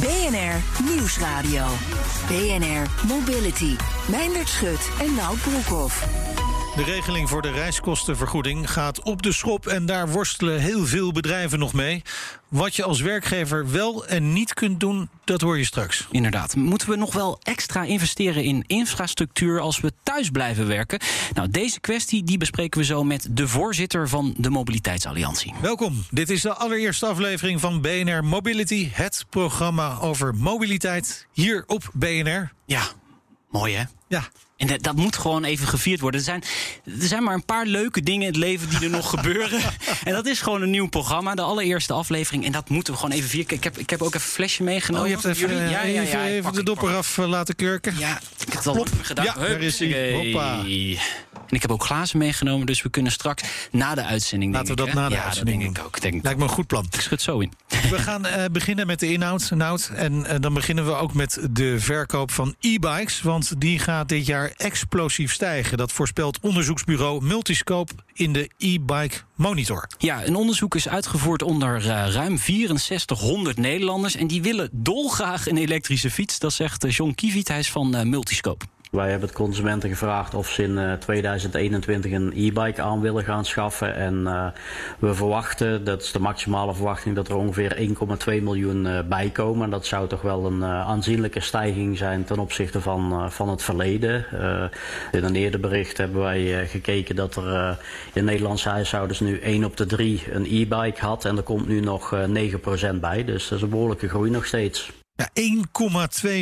BNR 0.00 0.62
Nieuwsradio. 0.84 1.64
BNR 2.28 2.86
Mobility. 3.08 3.76
Meindert 4.06 4.48
Schut 4.48 4.90
en 5.00 5.14
Nout 5.14 5.42
Broekhoff. 5.42 6.27
De 6.78 6.84
regeling 6.84 7.28
voor 7.28 7.42
de 7.42 7.50
reiskostenvergoeding 7.50 8.70
gaat 8.70 9.02
op 9.02 9.22
de 9.22 9.32
schop 9.32 9.66
en 9.66 9.86
daar 9.86 10.08
worstelen 10.08 10.60
heel 10.60 10.86
veel 10.86 11.12
bedrijven 11.12 11.58
nog 11.58 11.72
mee. 11.72 12.02
Wat 12.48 12.76
je 12.76 12.84
als 12.84 13.00
werkgever 13.00 13.70
wel 13.70 14.06
en 14.06 14.32
niet 14.32 14.54
kunt 14.54 14.80
doen, 14.80 15.08
dat 15.24 15.40
hoor 15.40 15.58
je 15.58 15.64
straks. 15.64 16.06
Inderdaad. 16.10 16.56
Moeten 16.56 16.90
we 16.90 16.96
nog 16.96 17.12
wel 17.12 17.38
extra 17.42 17.82
investeren 17.82 18.44
in 18.44 18.64
infrastructuur 18.66 19.60
als 19.60 19.80
we 19.80 19.92
thuis 20.02 20.30
blijven 20.30 20.66
werken? 20.66 21.00
Nou, 21.34 21.50
deze 21.50 21.80
kwestie 21.80 22.24
die 22.24 22.38
bespreken 22.38 22.80
we 22.80 22.86
zo 22.86 23.04
met 23.04 23.28
de 23.30 23.48
voorzitter 23.48 24.08
van 24.08 24.34
de 24.36 24.50
Mobiliteitsalliantie. 24.50 25.54
Welkom. 25.60 26.04
Dit 26.10 26.30
is 26.30 26.42
de 26.42 26.54
allereerste 26.54 27.06
aflevering 27.06 27.60
van 27.60 27.80
BNR 27.80 28.24
Mobility, 28.24 28.88
het 28.92 29.26
programma 29.30 29.98
over 30.00 30.34
mobiliteit 30.34 31.26
hier 31.32 31.64
op 31.66 31.90
BNR. 31.92 32.52
Ja, 32.66 32.82
mooi 33.50 33.74
hè? 33.74 33.84
Ja. 34.08 34.28
En 34.58 34.66
dat, 34.66 34.82
dat, 34.82 34.96
moet 34.96 35.16
gewoon 35.16 35.44
even 35.44 35.66
gevierd 35.66 36.00
worden. 36.00 36.20
Er 36.20 36.26
zijn, 36.26 36.42
er 37.00 37.06
zijn 37.06 37.22
maar 37.22 37.34
een 37.34 37.44
paar 37.44 37.66
leuke 37.66 38.02
dingen 38.02 38.20
in 38.20 38.26
het 38.26 38.36
leven 38.36 38.68
die 38.68 38.80
er 38.80 38.90
nog 38.90 39.10
gebeuren. 39.16 39.60
En 40.04 40.12
dat 40.12 40.26
is 40.26 40.40
gewoon 40.40 40.62
een 40.62 40.70
nieuw 40.70 40.88
programma, 40.88 41.34
de 41.34 41.42
allereerste 41.42 41.92
aflevering. 41.92 42.44
En 42.44 42.52
dat 42.52 42.68
moeten 42.68 42.92
we 42.92 42.98
gewoon 42.98 43.14
even 43.14 43.28
vieren. 43.28 43.54
Ik 43.54 43.64
heb, 43.64 43.78
ik 43.78 43.90
heb 43.90 44.02
ook 44.02 44.14
even 44.14 44.20
een 44.20 44.32
flesje 44.32 44.62
meegenomen. 44.62 45.06
Oh, 45.06 45.22
je 45.22 45.28
hebt 45.28 45.36
even, 45.36 45.70
ja, 45.70 45.82
ja, 45.82 45.82
ja, 45.82 46.00
even, 46.02 46.20
even 46.20 46.52
de 46.52 46.62
dopper 46.62 46.96
af 46.96 47.16
uh, 47.16 47.28
laten 47.28 47.56
kurken. 47.56 47.98
Ja, 47.98 48.20
ik 48.38 48.52
heb 48.52 48.64
het 48.64 48.66
al 48.66 48.86
gedaan. 49.02 49.24
Ja, 49.24 49.34
daar 49.34 49.60
is 49.60 49.78
hij. 49.78 50.12
Hoppa. 50.12 50.64
En 51.48 51.56
ik 51.56 51.62
heb 51.62 51.70
ook 51.70 51.84
glazen 51.84 52.18
meegenomen, 52.18 52.66
dus 52.66 52.82
we 52.82 52.90
kunnen 52.90 53.12
straks 53.12 53.42
na 53.70 53.94
de 53.94 54.04
uitzending. 54.04 54.52
Laten 54.52 54.68
we 54.68 54.76
dat 54.76 54.92
na 54.92 55.08
de 55.08 55.14
ja, 55.14 55.24
uitzending 55.24 55.56
dat 55.56 55.64
denk 55.64 55.74
doen. 55.74 55.84
ik 55.84 55.96
ook. 55.96 56.00
Denk. 56.00 56.22
Lijkt 56.22 56.38
me 56.38 56.44
een 56.44 56.50
goed 56.50 56.66
plan. 56.66 56.86
Ik 56.90 57.00
schud 57.00 57.22
zo 57.22 57.38
in. 57.38 57.52
We 57.90 57.98
gaan 57.98 58.26
uh, 58.26 58.44
beginnen 58.52 58.86
met 58.86 59.00
de 59.00 59.12
inhoud, 59.12 59.50
Nout. 59.50 59.90
En 59.94 60.12
uh, 60.12 60.34
dan 60.40 60.54
beginnen 60.54 60.86
we 60.86 60.92
ook 60.92 61.14
met 61.14 61.38
de 61.50 61.80
verkoop 61.80 62.30
van 62.30 62.54
e-bikes. 62.60 63.22
Want 63.22 63.60
die 63.60 63.78
gaat 63.78 64.08
dit 64.08 64.26
jaar 64.26 64.47
explosief 64.56 65.32
stijgen. 65.32 65.78
Dat 65.78 65.92
voorspelt 65.92 66.38
onderzoeksbureau 66.40 67.24
Multiscope 67.24 67.92
in 68.12 68.32
de 68.32 68.50
e-bike 68.58 69.16
monitor. 69.34 69.86
Ja, 69.98 70.24
een 70.24 70.36
onderzoek 70.36 70.74
is 70.74 70.88
uitgevoerd 70.88 71.42
onder 71.42 71.76
uh, 71.76 72.12
ruim 72.12 72.38
6400 72.38 73.56
Nederlanders. 73.56 74.16
En 74.16 74.26
die 74.26 74.42
willen 74.42 74.68
dolgraag 74.72 75.46
een 75.46 75.56
elektrische 75.56 76.10
fiets. 76.10 76.38
Dat 76.38 76.52
zegt 76.52 76.84
John 76.88 77.12
Kiviet, 77.14 77.48
hij 77.48 77.58
is 77.58 77.70
van 77.70 78.08
Multiscope. 78.08 78.64
Wij 78.90 79.10
hebben 79.10 79.28
het 79.28 79.36
consumenten 79.36 79.88
gevraagd 79.88 80.34
of 80.34 80.48
ze 80.48 80.62
in 80.62 80.70
uh, 80.70 80.92
2021 80.92 82.12
een 82.12 82.32
e-bike 82.34 82.82
aan 82.82 83.00
willen 83.00 83.24
gaan 83.24 83.44
schaffen. 83.44 83.94
En 83.94 84.14
uh, 84.14 84.46
we 84.98 85.14
verwachten, 85.14 85.84
dat 85.84 86.02
is 86.02 86.12
de 86.12 86.18
maximale 86.18 86.74
verwachting, 86.74 87.14
dat 87.14 87.28
er 87.28 87.36
ongeveer 87.36 87.76
1,2 87.76 88.42
miljoen 88.42 88.84
uh, 88.84 88.98
bij 89.08 89.30
komen. 89.30 89.64
En 89.64 89.70
dat 89.70 89.86
zou 89.86 90.08
toch 90.08 90.22
wel 90.22 90.46
een 90.46 90.64
aanzienlijke 90.64 91.40
stijging 91.40 91.98
zijn 91.98 92.24
ten 92.24 92.38
opzichte 92.38 92.80
van, 92.80 93.32
van 93.32 93.48
het 93.48 93.62
verleden. 93.62 94.24
in 95.12 95.24
een 95.24 95.36
eerder 95.36 95.60
bericht 95.60 95.96
hebben 95.98 96.20
wij 96.20 96.66
gekeken 96.66 97.16
dat 97.16 97.36
er 97.36 97.78
in 98.12 98.24
Nederlandse 98.24 98.68
huishoudens 98.68 99.20
nu 99.20 99.38
1 99.38 99.64
op 99.64 99.76
de 99.76 99.86
3 99.86 100.24
een 100.32 100.44
e-bike 100.44 101.00
had. 101.00 101.24
En 101.24 101.36
er 101.36 101.42
komt 101.42 101.68
nu 101.68 101.80
nog 101.80 102.14
9% 102.14 103.00
bij. 103.00 103.24
Dus 103.24 103.48
dat 103.48 103.58
is 103.58 103.64
een 103.64 103.70
behoorlijke 103.70 104.08
groei 104.08 104.30
nog 104.30 104.46
steeds. 104.46 104.97
Ja, 105.18 105.30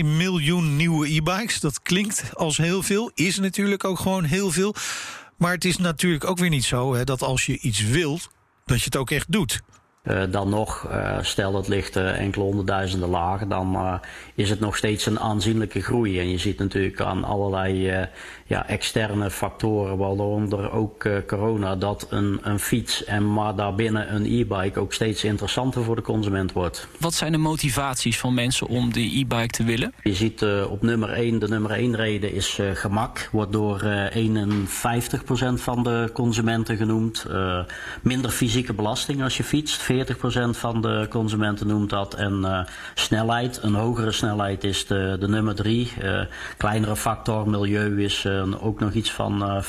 1,2 0.00 0.04
miljoen 0.04 0.76
nieuwe 0.76 1.14
e-bikes. 1.14 1.60
Dat 1.60 1.82
klinkt 1.82 2.30
als 2.34 2.56
heel 2.56 2.82
veel. 2.82 3.10
Is 3.14 3.38
natuurlijk 3.38 3.84
ook 3.84 3.98
gewoon 3.98 4.24
heel 4.24 4.50
veel. 4.50 4.74
Maar 5.36 5.52
het 5.52 5.64
is 5.64 5.76
natuurlijk 5.76 6.24
ook 6.24 6.38
weer 6.38 6.48
niet 6.48 6.64
zo 6.64 6.94
hè, 6.94 7.04
dat 7.04 7.22
als 7.22 7.46
je 7.46 7.58
iets 7.58 7.82
wilt, 7.82 8.28
dat 8.64 8.78
je 8.78 8.84
het 8.84 8.96
ook 8.96 9.10
echt 9.10 9.32
doet. 9.32 9.60
Uh, 10.04 10.22
dan 10.30 10.48
nog, 10.48 10.88
uh, 10.90 11.18
stel 11.20 11.52
dat 11.52 11.68
ligt 11.68 11.96
uh, 11.96 12.20
enkele 12.20 12.44
honderdduizenden 12.44 13.08
lager, 13.08 13.48
dan 13.48 14.00
is 14.34 14.50
het 14.50 14.60
nog 14.60 14.76
steeds 14.76 15.06
een 15.06 15.20
aanzienlijke 15.20 15.82
groei. 15.82 16.20
En 16.20 16.30
je 16.30 16.38
ziet 16.38 16.58
natuurlijk 16.58 17.00
aan 17.00 17.24
allerlei 17.24 18.08
ja, 18.46 18.68
externe 18.68 19.30
factoren, 19.30 19.96
waaronder 19.96 20.70
ook 20.72 21.08
corona, 21.26 21.76
dat 21.76 22.06
een, 22.10 22.38
een 22.42 22.58
fiets 22.58 23.04
en 23.04 23.32
maar 23.32 23.54
daarbinnen 23.54 24.14
een 24.14 24.24
e-bike 24.24 24.80
ook 24.80 24.92
steeds 24.92 25.24
interessanter 25.24 25.84
voor 25.84 25.96
de 25.96 26.02
consument 26.02 26.52
wordt. 26.52 26.88
Wat 26.98 27.14
zijn 27.14 27.32
de 27.32 27.38
motivaties 27.38 28.18
van 28.18 28.34
mensen 28.34 28.66
om 28.66 28.92
die 28.92 29.18
e-bike 29.18 29.46
te 29.46 29.64
willen? 29.64 29.92
Je 30.02 30.14
ziet 30.14 30.44
op 30.68 30.82
nummer 30.82 31.10
1, 31.10 31.38
de 31.38 31.48
nummer 31.48 31.70
1 31.70 31.96
reden 31.96 32.32
is 32.32 32.58
gemak, 32.74 33.28
wordt 33.32 33.52
door 33.52 33.82
51% 33.82 34.16
van 35.54 35.82
de 35.82 36.10
consumenten 36.12 36.76
genoemd. 36.76 37.26
minder 38.02 38.30
fysieke 38.30 38.72
belasting 38.72 39.22
als 39.22 39.36
je 39.36 39.44
fietst. 39.44 39.82
40% 39.82 39.86
van 40.50 40.82
de 40.82 41.06
consumenten 41.10 41.66
noemt 41.66 41.90
dat. 41.90 42.14
En 42.14 42.66
snelheid, 42.94 43.58
een 43.62 43.74
hogere 43.74 44.12
snelheid 44.12 44.64
is 44.64 44.86
de, 44.86 45.16
de 45.20 45.28
nummer 45.28 45.54
drie. 45.54 45.92
Uh, 46.02 46.20
kleinere 46.56 46.96
factor, 46.96 47.48
milieu 47.48 48.02
is 48.04 48.24
uh, 48.44 48.64
ook 48.64 48.80
nog 48.80 48.92
iets 48.92 49.10
van 49.10 49.64
15%. 49.64 49.66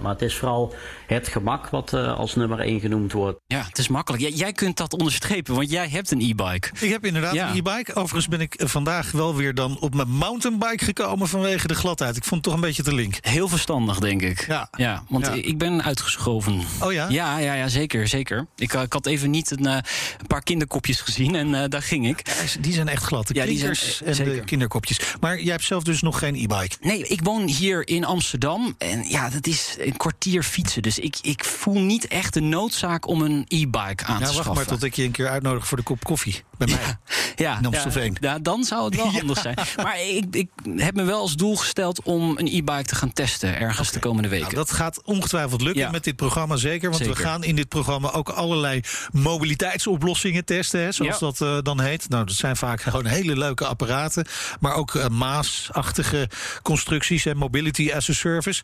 Maar 0.00 0.12
het 0.12 0.22
is 0.22 0.36
vooral 0.36 0.74
het 1.06 1.28
gemak 1.28 1.68
wat 1.68 1.92
als 1.92 2.34
nummer 2.34 2.60
één 2.60 2.80
genoemd 2.80 3.12
wordt. 3.12 3.40
Ja, 3.46 3.62
het 3.68 3.78
is 3.78 3.88
makkelijk. 3.88 4.22
J 4.22 4.46
jij 4.48 4.52
kunt 4.52 4.76
dat 4.76 4.92
onderstrepen, 4.92 5.54
want 5.54 5.70
jij 5.70 5.88
hebt 5.88 6.10
een 6.10 6.20
e-bike. 6.20 6.68
Ik 6.80 6.90
heb 6.90 7.04
inderdaad 7.04 7.34
ja. 7.34 7.50
een 7.50 7.56
e-bike. 7.56 7.94
Overigens 7.94 8.28
ben 8.28 8.40
ik 8.40 8.62
vandaag 8.64 9.10
wel 9.10 9.34
weer 9.34 9.54
dan 9.54 9.78
op 9.80 9.94
mijn 9.94 10.10
mountainbike 10.10 10.84
gekomen 10.84 11.28
vanwege 11.28 11.66
de 11.66 11.74
gladheid. 11.74 12.16
Ik 12.16 12.24
vond 12.24 12.34
het 12.34 12.42
toch 12.44 12.54
een 12.54 12.66
beetje 12.68 12.82
te 12.82 12.94
link. 12.94 13.16
Heel 13.20 13.48
verstandig, 13.48 13.98
denk 13.98 14.22
ik. 14.22 14.46
Ja, 14.46 14.68
ja 14.76 15.02
want 15.08 15.26
ja. 15.26 15.32
ik 15.32 15.58
ben 15.58 15.82
uitgeschoven. 15.82 16.60
Oh 16.82 16.92
ja? 16.92 17.06
Ja, 17.08 17.38
ja, 17.38 17.54
ja 17.54 17.68
zeker, 17.68 18.08
zeker. 18.08 18.46
Ik, 18.56 18.72
ik 18.72 18.92
had 18.92 19.06
even 19.06 19.30
niet 19.30 19.50
een, 19.50 19.66
een 19.66 19.82
paar 20.26 20.42
kinderkopjes 20.42 21.00
gezien 21.00 21.34
en 21.34 21.48
uh, 21.48 21.64
daar 21.68 21.82
ging 21.82 22.08
ik. 22.08 22.26
Ja, 22.26 22.60
die 22.60 22.72
zijn 22.72 22.88
echt 22.88 23.04
glad, 23.04 23.26
de 23.26 23.34
ja, 23.34 23.44
die 23.44 23.58
zijn, 23.58 24.06
en 24.08 24.14
zeker. 24.14 24.34
de 24.34 24.44
kinderkopjes. 24.44 25.00
Maar 25.20 25.40
jij 25.40 25.52
hebt 25.52 25.64
zelf 25.64 25.82
dus 25.82 26.02
nog 26.02 26.18
geen 26.18 26.34
e-bike? 26.34 26.76
Nee, 26.80 27.06
ik 27.06 27.20
woon 27.22 27.46
hier 27.46 27.77
in 27.82 28.04
Amsterdam 28.04 28.74
en 28.78 29.08
ja, 29.08 29.30
dat 29.30 29.46
is 29.46 29.76
een 29.78 29.96
kwartier 29.96 30.42
fietsen. 30.42 30.82
Dus 30.82 30.98
ik, 30.98 31.16
ik 31.22 31.44
voel 31.44 31.80
niet 31.80 32.06
echt 32.06 32.34
de 32.34 32.40
noodzaak 32.40 33.06
om 33.06 33.22
een 33.22 33.44
e-bike 33.48 34.04
aan 34.04 34.18
ja, 34.18 34.18
te 34.18 34.18
wacht 34.18 34.32
schaffen. 34.32 34.54
maar 34.54 34.66
tot 34.66 34.82
ik 34.82 34.94
je 34.94 35.04
een 35.04 35.10
keer 35.10 35.28
uitnodig 35.28 35.66
voor 35.66 35.76
de 35.76 35.82
kop 35.82 36.04
koffie 36.04 36.44
bij 36.58 36.66
mij. 36.66 36.78
Ja, 36.78 36.98
ja, 37.36 37.58
in 37.58 37.66
Amstelveen. 37.66 38.16
Ja, 38.20 38.32
ja, 38.32 38.38
dan 38.38 38.64
zou 38.64 38.84
het 38.84 38.96
wel 38.96 39.12
handig 39.18 39.38
zijn. 39.38 39.56
Maar 39.76 40.00
ik, 40.00 40.24
ik 40.30 40.48
heb 40.76 40.94
me 40.94 41.02
wel 41.02 41.20
als 41.20 41.36
doel 41.36 41.56
gesteld 41.56 42.02
om 42.02 42.30
een 42.38 42.46
e-bike 42.46 42.84
te 42.84 42.94
gaan 42.94 43.12
testen 43.12 43.58
ergens 43.58 43.92
de 43.92 43.98
komende 43.98 44.28
weken. 44.28 44.44
Nou, 44.44 44.56
dat 44.56 44.72
gaat 44.72 45.02
ongetwijfeld 45.04 45.62
lukken 45.62 45.90
met 45.90 46.04
dit 46.04 46.16
programma, 46.16 46.56
zeker. 46.56 46.90
Want 46.90 47.06
we 47.06 47.16
gaan 47.16 47.44
in 47.44 47.56
dit 47.56 47.68
programma 47.68 48.12
ook 48.12 48.28
allerlei 48.28 48.80
mobiliteitsoplossingen 49.12 50.44
testen, 50.44 50.80
hè, 50.80 50.92
zoals 50.92 51.18
dat 51.18 51.40
eh, 51.40 51.58
dan 51.62 51.80
heet. 51.80 52.08
Nou, 52.08 52.24
dat 52.24 52.34
zijn 52.34 52.56
vaak 52.56 52.80
gewoon 52.82 53.06
hele 53.06 53.36
leuke 53.36 53.66
apparaten. 53.66 54.26
Maar 54.60 54.74
ook 54.74 54.94
eh, 54.94 55.08
Maas-achtige 55.08 56.28
constructies 56.62 57.26
en 57.26 57.36
mobility 57.36 57.66
as 57.94 58.08
a 58.08 58.12
service. 58.12 58.62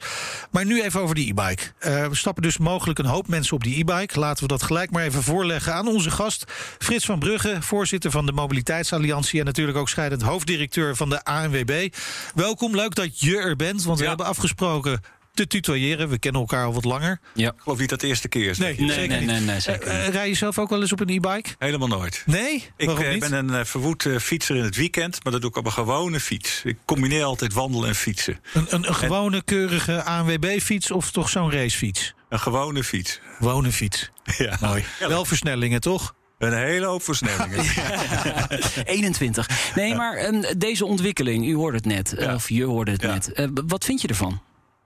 Maar 0.51 0.65
nu 0.65 0.83
even 0.83 1.01
over 1.01 1.15
die 1.15 1.31
e-bike. 1.31 1.63
Eh, 1.79 2.07
we 2.07 2.15
stappen 2.15 2.43
dus 2.43 2.59
mogelijk 2.59 2.99
een 2.99 3.05
hoop 3.05 3.29
mensen 3.29 3.57
op 3.57 3.65
die 3.65 3.79
e-bike. 3.79 4.19
Laten 4.19 4.43
we 4.43 4.49
dat 4.49 4.63
gelijk 4.63 4.91
maar 4.91 5.05
even 5.05 5.23
voorleggen 5.23 5.75
aan 5.75 5.89
onze 5.89 6.11
gast. 6.11 6.45
Frits 6.79 7.05
van 7.05 7.19
Brugge, 7.19 7.57
voorzitter 7.61 8.11
van 8.11 8.27
de 8.27 8.33
Mobiliteitsalliantie... 8.33 9.39
en 9.39 9.45
natuurlijk 9.47 9.79
ook 9.79 9.89
scheidend 9.89 10.23
hoofddirecteur 10.23 10.97
van 10.97 11.09
de 11.09 11.25
ANWB. 11.25 11.89
Welkom, 12.35 12.75
leuk 12.75 12.95
dat 12.95 13.21
je 13.21 13.39
er 13.39 13.57
bent, 13.57 13.85
want 13.85 13.99
we 13.99 14.07
hebben 14.07 14.27
afgesproken 14.27 15.01
te 15.35 15.47
tutoyeren. 15.47 16.09
We 16.09 16.19
kennen 16.19 16.41
elkaar 16.41 16.65
al 16.67 16.73
wat 16.75 16.85
langer. 16.85 17.21
Ja. 17.35 17.49
Ik 17.49 17.55
geloof 17.61 17.79
niet 17.79 17.89
dat 17.89 17.91
het 17.91 18.01
de 18.01 18.07
eerste 18.07 18.29
keer 18.29 18.51
is. 18.51 18.59
Nee, 18.59 18.77
Nee, 18.81 18.93
zeker 18.93 19.17
nee, 19.17 19.27
nee, 19.27 19.41
nee, 19.41 19.61
zeker 19.61 19.87
Eh, 19.89 19.97
niet. 19.99 20.07
eh, 20.07 20.13
rij 20.13 20.29
je 20.29 20.35
zelf 20.35 20.59
ook 20.59 20.69
wel 20.71 20.81
eens 20.81 20.93
op 20.93 21.01
een 21.01 21.09
e-bike? 21.09 21.49
Helemaal 21.59 21.89
nooit. 21.89 22.23
Nee? 22.27 22.65
Ik 22.77 22.89
eh, 22.99 23.11
niet? 23.11 23.31
ben 23.31 23.49
een 23.55 23.67
verwoed 23.67 24.09
fietser 24.21 24.57
in 24.57 24.63
het 24.65 24.77
weekend, 24.77 25.19
maar 25.25 25.33
dat 25.33 25.41
doe 25.41 25.51
ik 25.51 25.57
op 25.57 25.67
een 25.67 25.73
gewone 25.73 26.21
fiets. 26.21 26.61
Ik 26.65 26.77
combineer 26.85 27.25
altijd 27.25 27.53
wandelen 27.53 27.89
en 27.89 27.95
fietsen. 27.95 28.41
Een, 28.55 28.67
een, 28.69 28.89
een 28.89 28.95
gewone 28.95 29.43
keurige 29.43 30.03
ANWB-fiets 30.03 30.91
of 30.91 31.11
toch 31.11 31.29
zo'n 31.29 31.51
racefiets? 31.51 32.15
Een 32.29 32.41
gewone 32.41 32.85
fiets. 32.85 33.21
Gewone 33.39 33.73
fiets. 33.73 34.11
Ja. 34.39 34.57
Mooi. 34.61 34.85
Ja, 35.01 35.09
Wel 35.09 35.25
versnellingen, 35.25 35.81
toch? 35.81 36.15
Een 36.39 36.53
hele 36.57 36.87
hoop 36.87 37.03
versnellingen. 37.03 37.65
21. 38.85 39.49
Nee, 39.75 39.95
maar 39.95 40.17
ehm, 40.17 40.55
deze 40.59 40.85
ontwikkeling, 40.87 41.47
u 41.47 41.55
hoorde 41.55 41.77
het 41.77 41.87
net, 41.87 42.15
Ja. 42.19 42.35
of 42.35 42.49
je 42.49 42.65
hoorde 42.65 42.91
het 42.91 43.03
Ja. 43.03 43.13
net. 43.13 43.33
Eh, 43.33 43.47
wat 43.67 43.85
vind 43.85 44.01
je 44.01 44.09
ervan? 44.09 44.41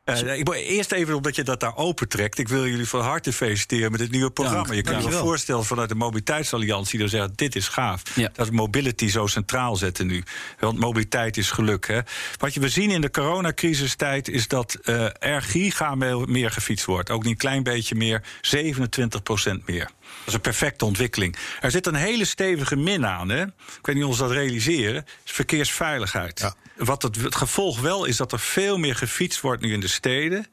Uh, 0.09 0.39
ik 0.39 0.49
eerst 0.49 0.93
even 0.93 1.15
omdat 1.15 1.37
je 1.37 1.43
dat 1.43 1.61
daar 1.61 1.77
opentrekt. 1.77 2.39
Ik 2.39 2.49
wil 2.49 2.67
jullie 2.67 2.89
van 2.89 3.01
harte 3.01 3.33
feliciteren 3.33 3.91
met 3.91 4.01
het 4.01 4.11
nieuwe 4.11 4.31
programma. 4.31 4.75
Je 4.75 4.83
kan 4.83 5.03
je 5.03 5.11
voorstellen 5.11 5.65
vanuit 5.65 5.89
de 5.89 5.95
Mobiliteitsalliantie... 5.95 6.99
dan 6.99 7.09
zeggen 7.09 7.33
dit 7.35 7.57
is 7.57 7.69
gaaf. 7.69 8.03
Ja. 8.15 8.31
Dat 8.33 8.49
we 8.49 8.55
mobility 8.55 9.09
zo 9.09 9.27
centraal 9.27 9.77
zetten 9.77 10.07
nu. 10.07 10.23
Want 10.59 10.79
mobiliteit 10.79 11.37
is 11.37 11.51
geluk. 11.51 11.87
Hè? 11.87 12.01
Wat 12.39 12.55
je 12.55 12.61
we 12.61 12.69
zien 12.69 12.91
in 12.91 13.01
de 13.01 13.11
coronacrisistijd... 13.11 14.29
is 14.29 14.49
dat 14.49 14.75
eh 14.83 15.07
er 15.19 15.43
giga 15.43 15.95
meer 15.95 16.51
gefietst 16.51 16.85
wordt. 16.85 17.11
Ook 17.11 17.23
niet 17.23 17.33
een 17.33 17.39
klein 17.39 17.63
beetje 17.63 17.95
meer. 17.95 18.23
27% 18.23 19.65
meer. 19.65 19.91
Dat 20.29 20.37
is 20.37 20.47
een 20.47 20.53
perfecte 20.53 20.85
ontwikkeling. 20.85 21.37
Er 21.61 21.71
zit 21.71 21.87
een 21.87 21.95
hele 21.95 22.25
stevige 22.25 22.77
min 22.77 23.07
aan. 23.07 23.29
Hè? 23.29 23.43
Ik 23.43 23.53
weet 23.83 23.95
niet 23.95 23.97
of 23.97 24.01
we 24.03 24.07
ons 24.07 24.19
dat 24.19 24.31
realiseren. 24.31 25.05
is 25.25 25.33
verkeersveiligheid. 25.33 26.41
Ja. 26.41 26.55
Wat 26.77 27.03
het, 27.03 27.17
het 27.17 27.35
gevolg 27.35 27.81
wel 27.81 28.05
is 28.05 28.17
dat 28.17 28.33
er 28.33 28.41
veel 28.41 28.79
meer 28.79 28.95
gefietst 28.95 29.41
wordt 29.41 29.63
nu 29.63 29.73
in 29.73 29.81
de 29.81 29.89
steden. 29.89 30.47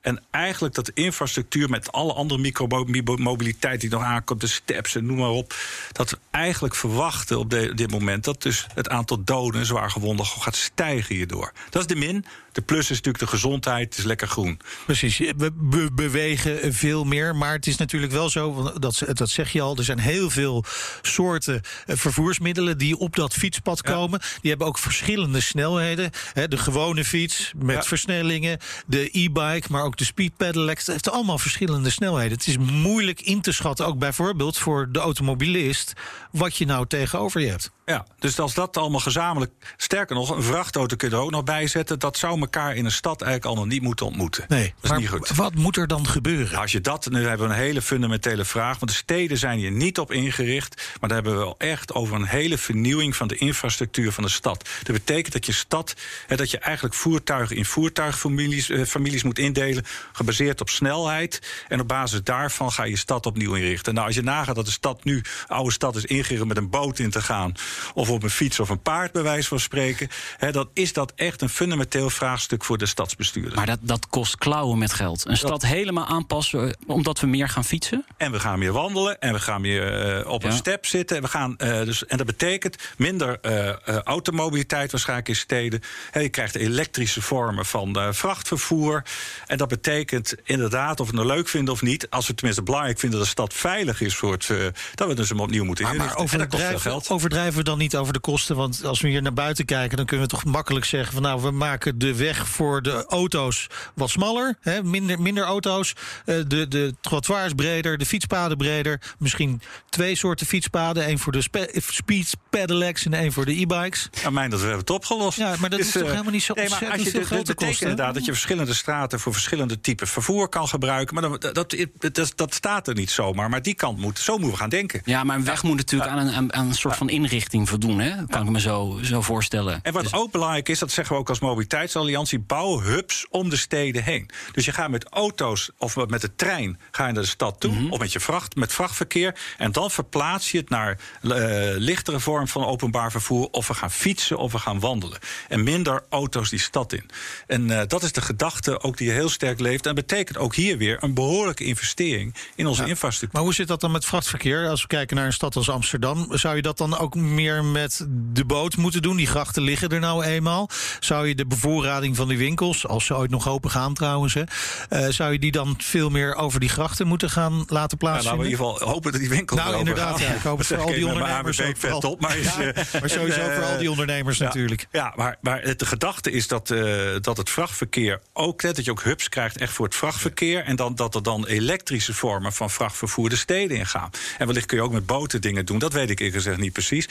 En 0.00 0.22
eigenlijk 0.30 0.74
dat 0.74 0.86
de 0.86 0.92
infrastructuur 0.94 1.70
met 1.70 1.92
alle 1.92 2.12
andere 2.12 2.40
micromobiliteit 2.86 3.80
die 3.80 3.90
nog 3.90 4.02
aankomt, 4.02 4.40
de 4.40 4.46
steps 4.46 4.94
en 4.96 5.06
noem 5.06 5.18
maar 5.18 5.28
op. 5.28 5.54
Dat 5.92 6.10
we 6.10 6.18
eigenlijk 6.30 6.74
verwachten 6.74 7.38
op 7.38 7.50
de- 7.50 7.74
dit 7.74 7.90
moment 7.90 8.24
dat 8.24 8.42
dus 8.42 8.66
het 8.74 8.88
aantal 8.88 9.24
doden 9.24 9.60
en 9.60 9.66
zwaargewonden 9.66 10.26
gaat 10.26 10.56
stijgen 10.56 11.14
hierdoor. 11.14 11.52
Dat 11.70 11.80
is 11.82 11.86
de 11.88 11.96
min. 11.96 12.24
De 12.52 12.60
plus 12.62 12.80
is 12.82 12.88
natuurlijk 12.96 13.18
de 13.24 13.26
gezondheid, 13.30 13.84
het 13.88 13.98
is 13.98 14.04
lekker 14.04 14.28
groen. 14.28 14.60
Precies, 14.86 15.18
we 15.18 15.50
be- 15.54 15.88
bewegen 15.92 16.74
veel 16.74 17.04
meer. 17.04 17.36
Maar 17.36 17.52
het 17.52 17.66
is 17.66 17.76
natuurlijk 17.76 18.12
wel 18.12 18.28
zo, 18.30 18.72
dat, 18.78 19.02
dat 19.12 19.30
zeg 19.30 19.52
je 19.52 19.60
al... 19.60 19.76
er 19.76 19.84
zijn 19.84 19.98
heel 19.98 20.30
veel 20.30 20.64
soorten 21.02 21.60
eh, 21.86 21.96
vervoersmiddelen 21.96 22.78
die 22.78 22.96
op 22.98 23.16
dat 23.16 23.34
fietspad 23.34 23.82
komen. 23.82 24.20
Die 24.40 24.50
hebben 24.50 24.68
ook 24.68 24.78
verschillende 24.78 25.40
snelheden. 25.40 26.10
Hè, 26.32 26.48
de 26.48 26.56
gewone 26.56 27.04
fiets 27.04 27.52
met 27.56 27.76
Ja. 27.76 27.82
versnellingen, 27.82 28.58
de 28.86 29.08
e-bike... 29.18 29.66
maar 29.70 29.82
ook 29.84 29.89
de 29.96 30.04
speed 30.04 30.36
pedelec. 30.36 30.78
Het 30.78 30.86
heeft 30.86 31.10
allemaal 31.10 31.38
verschillende 31.38 31.90
snelheden. 31.90 32.32
Het 32.32 32.46
is 32.46 32.58
moeilijk 32.58 33.20
in 33.20 33.40
te 33.40 33.52
schatten, 33.52 33.86
ook 33.86 33.98
bijvoorbeeld 33.98 34.58
voor 34.58 34.88
de 34.92 34.98
automobilist... 34.98 35.92
wat 36.32 36.56
je 36.56 36.66
nou 36.66 36.86
tegenover 36.86 37.40
je 37.40 37.48
hebt. 37.48 37.70
Ja, 37.90 38.06
dus 38.18 38.38
als 38.38 38.54
dat 38.54 38.76
allemaal 38.76 39.00
gezamenlijk. 39.00 39.52
Sterker 39.76 40.16
nog, 40.16 40.30
een 40.30 40.42
vrachtauto 40.42 40.96
kun 40.96 41.08
je 41.08 41.14
er 41.14 41.20
ook 41.20 41.30
nog 41.30 41.44
bij 41.44 41.66
zetten. 41.66 41.98
Dat 41.98 42.16
zou 42.16 42.40
elkaar 42.40 42.76
in 42.76 42.84
een 42.84 42.92
stad 42.92 43.22
eigenlijk 43.22 43.44
allemaal 43.44 43.72
niet 43.72 43.82
moeten 43.82 44.06
ontmoeten. 44.06 44.44
Nee, 44.48 44.62
dat 44.62 44.74
is 44.82 44.90
maar 44.90 44.98
niet 44.98 45.08
goed. 45.08 45.28
wat 45.28 45.54
moet 45.54 45.76
er 45.76 45.86
dan 45.86 46.06
gebeuren? 46.06 46.58
Als 46.58 46.72
je 46.72 46.80
dat, 46.80 47.10
nu 47.10 47.26
hebben 47.26 47.48
we 47.48 47.54
een 47.54 47.60
hele 47.60 47.82
fundamentele 47.82 48.44
vraag. 48.44 48.78
Want 48.78 48.90
de 48.90 48.96
steden 48.96 49.38
zijn 49.38 49.58
hier 49.58 49.70
niet 49.70 49.98
op 49.98 50.12
ingericht. 50.12 50.76
Maar 51.00 51.08
daar 51.08 51.18
hebben 51.22 51.38
we 51.38 51.44
wel 51.44 51.54
echt 51.58 51.92
over 51.92 52.14
een 52.14 52.26
hele 52.26 52.58
vernieuwing 52.58 53.16
van 53.16 53.28
de 53.28 53.36
infrastructuur 53.36 54.12
van 54.12 54.24
de 54.24 54.30
stad. 54.30 54.68
Dat 54.82 54.96
betekent 54.96 55.32
dat 55.32 55.46
je 55.46 55.52
stad, 55.52 55.94
hè, 56.26 56.36
dat 56.36 56.50
je 56.50 56.58
eigenlijk 56.58 56.94
voertuigen 56.94 57.56
in 57.56 57.64
voertuigfamilies 57.64 58.70
eh, 58.70 58.84
families 58.84 59.22
moet 59.22 59.38
indelen. 59.38 59.84
Gebaseerd 60.12 60.60
op 60.60 60.68
snelheid. 60.68 61.64
En 61.68 61.80
op 61.80 61.88
basis 61.88 62.22
daarvan 62.22 62.72
ga 62.72 62.84
je 62.84 62.90
je 62.90 62.96
stad 62.96 63.26
opnieuw 63.26 63.54
inrichten. 63.54 63.94
Nou, 63.94 64.06
als 64.06 64.16
je 64.16 64.22
nagaat 64.22 64.54
dat 64.54 64.64
de 64.64 64.70
stad 64.70 65.04
nu, 65.04 65.22
oude 65.46 65.72
stad 65.72 65.96
is 65.96 66.04
ingericht 66.04 66.44
met 66.44 66.56
een 66.56 66.70
boot 66.70 66.98
in 66.98 67.10
te 67.10 67.22
gaan. 67.22 67.52
Of 67.94 68.10
op 68.10 68.22
een 68.22 68.30
fiets 68.30 68.60
of 68.60 68.68
een 68.68 68.82
paard, 68.82 69.12
bij 69.12 69.22
wijze 69.22 69.48
van 69.48 69.60
spreken. 69.60 70.08
Hè, 70.36 70.52
dan 70.52 70.68
is 70.74 70.92
dat 70.92 71.12
echt 71.16 71.42
een 71.42 71.48
fundamenteel 71.48 72.10
vraagstuk 72.10 72.64
voor 72.64 72.78
de 72.78 72.86
stadsbestuurder. 72.86 73.54
Maar 73.54 73.66
dat, 73.66 73.78
dat 73.80 74.06
kost 74.08 74.36
klauwen 74.36 74.78
met 74.78 74.92
geld. 74.92 75.26
Een 75.26 75.36
stad 75.36 75.62
helemaal 75.62 76.06
aanpassen 76.06 76.68
eh, 76.68 76.74
omdat 76.86 77.20
we 77.20 77.26
meer 77.26 77.48
gaan 77.48 77.64
fietsen? 77.64 78.04
En 78.16 78.32
we 78.32 78.40
gaan 78.40 78.58
meer 78.58 78.72
wandelen 78.72 79.20
en 79.20 79.32
we 79.32 79.40
gaan 79.40 79.60
meer 79.60 80.18
eh, 80.18 80.30
op 80.30 80.44
een 80.44 80.52
step 80.52 80.86
zitten. 80.86 81.16
En, 81.16 81.22
we 81.22 81.28
gaan, 81.28 81.56
eh, 81.56 81.84
dus, 81.84 82.06
en 82.06 82.16
dat 82.16 82.26
betekent 82.26 82.76
minder 82.96 83.38
eh, 83.40 83.68
eh, 83.68 83.76
automobiliteit 84.04 84.90
waarschijnlijk 84.90 85.28
in 85.28 85.36
steden. 85.36 85.80
Hè, 86.10 86.20
je 86.20 86.28
krijgt 86.28 86.54
elektrische 86.54 87.22
vormen 87.22 87.66
van 87.66 87.96
eh, 87.96 88.08
vrachtvervoer. 88.10 89.02
En 89.46 89.56
dat 89.56 89.68
betekent 89.68 90.34
inderdaad, 90.44 91.00
of 91.00 91.10
we 91.10 91.16
het 91.16 91.26
nou 91.26 91.36
leuk 91.36 91.48
vinden 91.48 91.74
of 91.74 91.82
niet... 91.82 92.10
als 92.10 92.26
we 92.26 92.34
tenminste 92.34 92.62
belangrijk 92.62 92.98
vinden 92.98 93.18
dat 93.18 93.26
de 93.26 93.34
stad 93.34 93.54
veilig 93.54 94.00
is... 94.00 94.16
Voor 94.16 94.32
het, 94.32 94.50
eh, 94.50 94.56
dat 94.94 95.08
we 95.08 95.14
dus 95.14 95.28
hem 95.28 95.40
opnieuw 95.40 95.64
moeten 95.64 95.84
Maar, 95.84 95.96
maar 95.96 96.06
inrichten. 96.06 96.40
En 96.40 96.48
dat 96.48 96.48
kost 96.48 96.62
veel 96.62 96.72
overdrijven, 96.72 96.90
geld. 96.90 97.10
overdrijven 97.10 97.58
we 97.58 97.64
dan 97.70 97.78
niet 97.78 97.96
over 97.96 98.12
de 98.12 98.20
kosten? 98.20 98.56
Want 98.56 98.84
als 98.84 99.00
we 99.00 99.08
hier 99.08 99.22
naar 99.22 99.32
buiten 99.32 99.64
kijken, 99.64 99.96
dan 99.96 100.06
kunnen 100.06 100.26
we 100.26 100.32
toch 100.32 100.44
makkelijk 100.44 100.84
zeggen: 100.84 101.12
van 101.12 101.22
nou, 101.22 101.42
we 101.42 101.50
maken 101.50 101.98
de 101.98 102.16
weg 102.16 102.48
voor 102.48 102.82
de 102.82 103.04
auto's 103.08 103.66
wat 103.94 104.10
smaller. 104.10 104.56
Hè, 104.60 104.82
minder, 104.82 105.20
minder 105.20 105.44
auto's. 105.44 105.92
Eh, 106.24 106.36
de, 106.46 106.68
de 106.68 106.94
trottoirs 107.00 107.52
breder, 107.54 107.98
de 107.98 108.06
fietspaden 108.06 108.56
breder. 108.56 109.00
Misschien 109.18 109.60
twee 109.88 110.16
soorten 110.16 110.46
fietspaden: 110.46 111.04
één 111.04 111.18
voor 111.18 111.32
de 111.32 111.42
spe- 111.42 111.70
speed 111.86 112.36
pedelecs 112.50 113.04
en 113.04 113.14
één 113.14 113.32
voor 113.32 113.44
de 113.44 113.60
e-bikes. 113.60 114.08
Aan 114.24 114.32
mij 114.32 114.48
dat 114.48 114.58
we 114.58 114.64
hebben 114.64 114.80
het 114.80 114.90
opgelost. 114.90 115.38
Ja, 115.38 115.54
maar 115.60 115.70
dat 115.70 115.78
is 115.78 115.90
toch 115.90 116.02
eh, 116.02 116.08
helemaal 116.10 116.32
niet 116.32 116.42
zo 116.42 116.54
nee, 116.54 116.68
maar 116.68 116.90
als 116.90 117.02
je 117.02 117.10
veel 117.10 117.20
de- 117.22 117.28
betekent 117.28 117.54
kosten. 117.56 117.88
inderdaad 117.88 118.14
dat 118.14 118.24
je 118.24 118.32
verschillende 118.32 118.74
straten 118.74 119.20
voor 119.20 119.32
verschillende 119.32 119.80
typen 119.80 120.06
vervoer 120.06 120.48
kan 120.48 120.68
gebruiken. 120.68 121.14
Maar 121.14 121.30
dat, 121.30 121.54
dat, 121.54 121.54
dat, 121.98 122.14
dat, 122.14 122.32
dat 122.34 122.54
staat 122.54 122.88
er 122.88 122.94
niet 122.94 123.10
zomaar. 123.10 123.48
Maar 123.50 123.62
die 123.62 123.74
kant 123.74 123.98
moet, 123.98 124.18
zo 124.18 124.32
moeten 124.32 124.50
we 124.50 124.56
gaan 124.56 124.68
denken. 124.68 125.00
Ja, 125.04 125.24
maar 125.24 125.36
een 125.36 125.44
weg 125.44 125.62
moet 125.62 125.76
natuurlijk 125.76 126.10
aan, 126.10 126.18
een, 126.18 126.32
aan, 126.32 126.52
aan 126.52 126.66
een 126.66 126.74
soort 126.74 126.96
van 126.96 127.08
inrichting 127.08 127.59
voldoen. 127.66 127.98
Hè? 127.98 128.16
Dat 128.16 128.30
kan 128.30 128.42
ik 128.42 128.48
me 128.48 128.60
zo, 128.60 128.98
zo 129.02 129.20
voorstellen. 129.22 129.80
En 129.82 129.92
wat 129.92 130.02
Dus- 130.02 130.12
ook 130.14 130.30
belangrijk 130.32 130.68
is, 130.68 130.78
dat 130.78 130.90
zeggen 130.90 131.14
we 131.14 131.20
ook 131.20 131.28
als 131.28 131.40
mobiliteitsalliantie, 131.40 132.38
bouw 132.38 132.80
hubs 132.80 133.26
om 133.30 133.48
de 133.50 133.56
steden 133.56 134.02
heen. 134.04 134.30
Dus 134.52 134.64
je 134.64 134.72
gaat 134.72 134.90
met 134.90 135.04
auto's 135.08 135.70
of 135.78 135.96
met 136.06 136.20
de 136.20 136.34
trein 136.34 136.78
ga 136.90 137.06
je 137.06 137.12
naar 137.12 137.22
de 137.22 137.28
stad 137.28 137.60
toe, 137.60 137.72
Mhm. 137.72 137.90
of 137.90 137.98
met 137.98 138.12
je 138.12 138.20
vracht, 138.20 138.54
met 138.56 138.72
vrachtverkeer. 138.72 139.34
En 139.58 139.72
dan 139.72 139.90
verplaats 139.90 140.50
je 140.50 140.58
het 140.58 140.68
naar 140.68 140.98
eh, 141.22 141.30
lichtere 141.76 142.20
vorm 142.20 142.48
van 142.48 142.64
openbaar 142.64 143.10
vervoer. 143.10 143.48
Of 143.50 143.68
we 143.68 143.74
gaan 143.74 143.90
fietsen 143.90 144.38
of 144.38 144.52
we 144.52 144.58
gaan 144.58 144.80
wandelen. 144.80 145.18
En 145.48 145.62
minder 145.62 146.02
auto's 146.08 146.50
die 146.50 146.58
stad 146.58 146.92
in. 146.92 147.10
En 147.46 147.70
eh, 147.80 147.86
dat 147.86 148.02
is 148.02 148.12
de 148.12 148.20
gedachte 148.20 148.80
ook 148.82 148.96
die 148.96 149.10
heel 149.10 149.28
sterk 149.28 149.60
leeft. 149.60 149.86
En 149.86 149.94
betekent 149.94 150.38
ook 150.38 150.54
hier 150.54 150.78
weer 150.78 150.96
een 151.00 151.14
behoorlijke 151.14 151.64
investering 151.64 152.34
in 152.54 152.66
onze 152.66 152.86
infrastructuur. 152.86 153.28
Maar 153.32 153.42
hoe 153.42 153.54
zit 153.54 153.68
dat 153.68 153.80
dan 153.80 153.90
met 153.90 154.04
vrachtverkeer? 154.04 154.68
Als 154.68 154.80
we 154.82 154.86
kijken 154.88 155.16
naar 155.16 155.26
een 155.26 155.32
stad 155.32 155.56
als 155.56 155.70
Amsterdam, 155.70 156.26
zou 156.30 156.56
je 156.56 156.62
dat 156.62 156.78
dan 156.78 156.98
ook 156.98 157.14
meer 157.14 157.39
met 157.48 158.06
de 158.32 158.44
boot 158.44 158.76
moeten 158.76 159.02
doen? 159.02 159.16
Die 159.16 159.26
grachten 159.26 159.62
liggen 159.62 159.88
er 159.88 160.00
nou 160.00 160.24
eenmaal. 160.24 160.68
Zou 161.00 161.28
je 161.28 161.34
de 161.34 161.46
bevoorrading 161.46 162.16
van 162.16 162.28
die 162.28 162.38
winkels, 162.38 162.86
als 162.86 163.04
ze 163.04 163.16
ooit 163.16 163.30
nog 163.30 163.48
open 163.48 163.70
gaan 163.70 163.94
trouwens, 163.94 164.34
hè, 164.34 164.42
eh, 164.88 165.06
zou 165.08 165.32
je 165.32 165.38
die 165.38 165.52
dan 165.52 165.74
veel 165.78 166.08
meer 166.10 166.34
over 166.34 166.60
die 166.60 166.68
grachten 166.68 167.06
moeten 167.06 167.30
gaan 167.30 167.52
laten 167.66 167.96
Ja, 168.00 168.06
plaatsvinden? 168.06 168.38
we 168.40 168.44
in 168.44 168.50
ieder 168.50 168.66
geval 168.66 168.88
hopen 168.88 169.12
dat 169.12 169.20
die 169.20 169.30
winkels 169.30 169.60
Nou, 169.60 169.76
inderdaad, 169.78 170.20
gaan. 170.20 170.28
ja. 170.28 170.34
Ik 170.34 170.42
hoop 170.42 170.58
het 170.58 170.68
Dat 170.68 170.78
voor 170.78 170.86
al 170.86 170.94
die 170.94 171.06
ondernemers 171.06 171.62
ook 171.62 171.76
vet 171.76 172.04
op, 172.04 172.20
maar, 172.20 172.36
is, 172.38 172.44
Ja, 172.56 172.60
eh, 172.72 173.00
maar 173.00 173.10
sowieso 173.18 173.40
en, 173.40 173.54
voor 173.54 173.64
al 173.64 173.72
eh, 173.72 173.78
die 173.78 173.90
ondernemers 173.90 174.38
natuurlijk. 174.38 174.86
Ja, 174.92 175.12
maar, 175.16 175.36
maar 175.40 175.62
het- 175.62 175.78
de 175.78 175.86
gedachte 175.86 176.30
is 176.30 176.48
dat, 176.48 176.70
eh, 176.70 176.80
dat 177.20 177.36
het 177.36 177.50
vrachtverkeer 177.50 178.20
ook, 178.32 178.62
hè, 178.62 178.72
dat 178.72 178.84
je 178.84 178.90
ook 178.90 179.02
hubs 179.02 179.28
krijgt 179.28 179.58
echt 179.58 179.72
voor 179.72 179.86
het 179.86 179.94
vrachtverkeer. 179.94 180.64
En 180.64 180.76
dan, 180.76 180.94
dat 180.94 181.14
er 181.14 181.22
dan 181.22 181.46
elektrische 181.46 182.14
vormen 182.14 182.52
van 182.52 182.70
vrachtvervoer 182.70 183.28
de 183.28 183.36
steden 183.36 183.76
ingaan. 183.76 184.10
En 184.38 184.46
wellicht 184.46 184.66
kun 184.66 184.76
je 184.76 184.82
ook 184.82 184.92
met 184.92 185.06
boten 185.06 185.40
dingen 185.40 185.66
doen. 185.66 185.78
Dat 185.78 185.92
weet 185.92 186.10
ik 186.10 186.18
eerlijk 186.18 186.36
gezegd 186.36 186.58
niet 186.60 186.72
precies. 186.72 187.08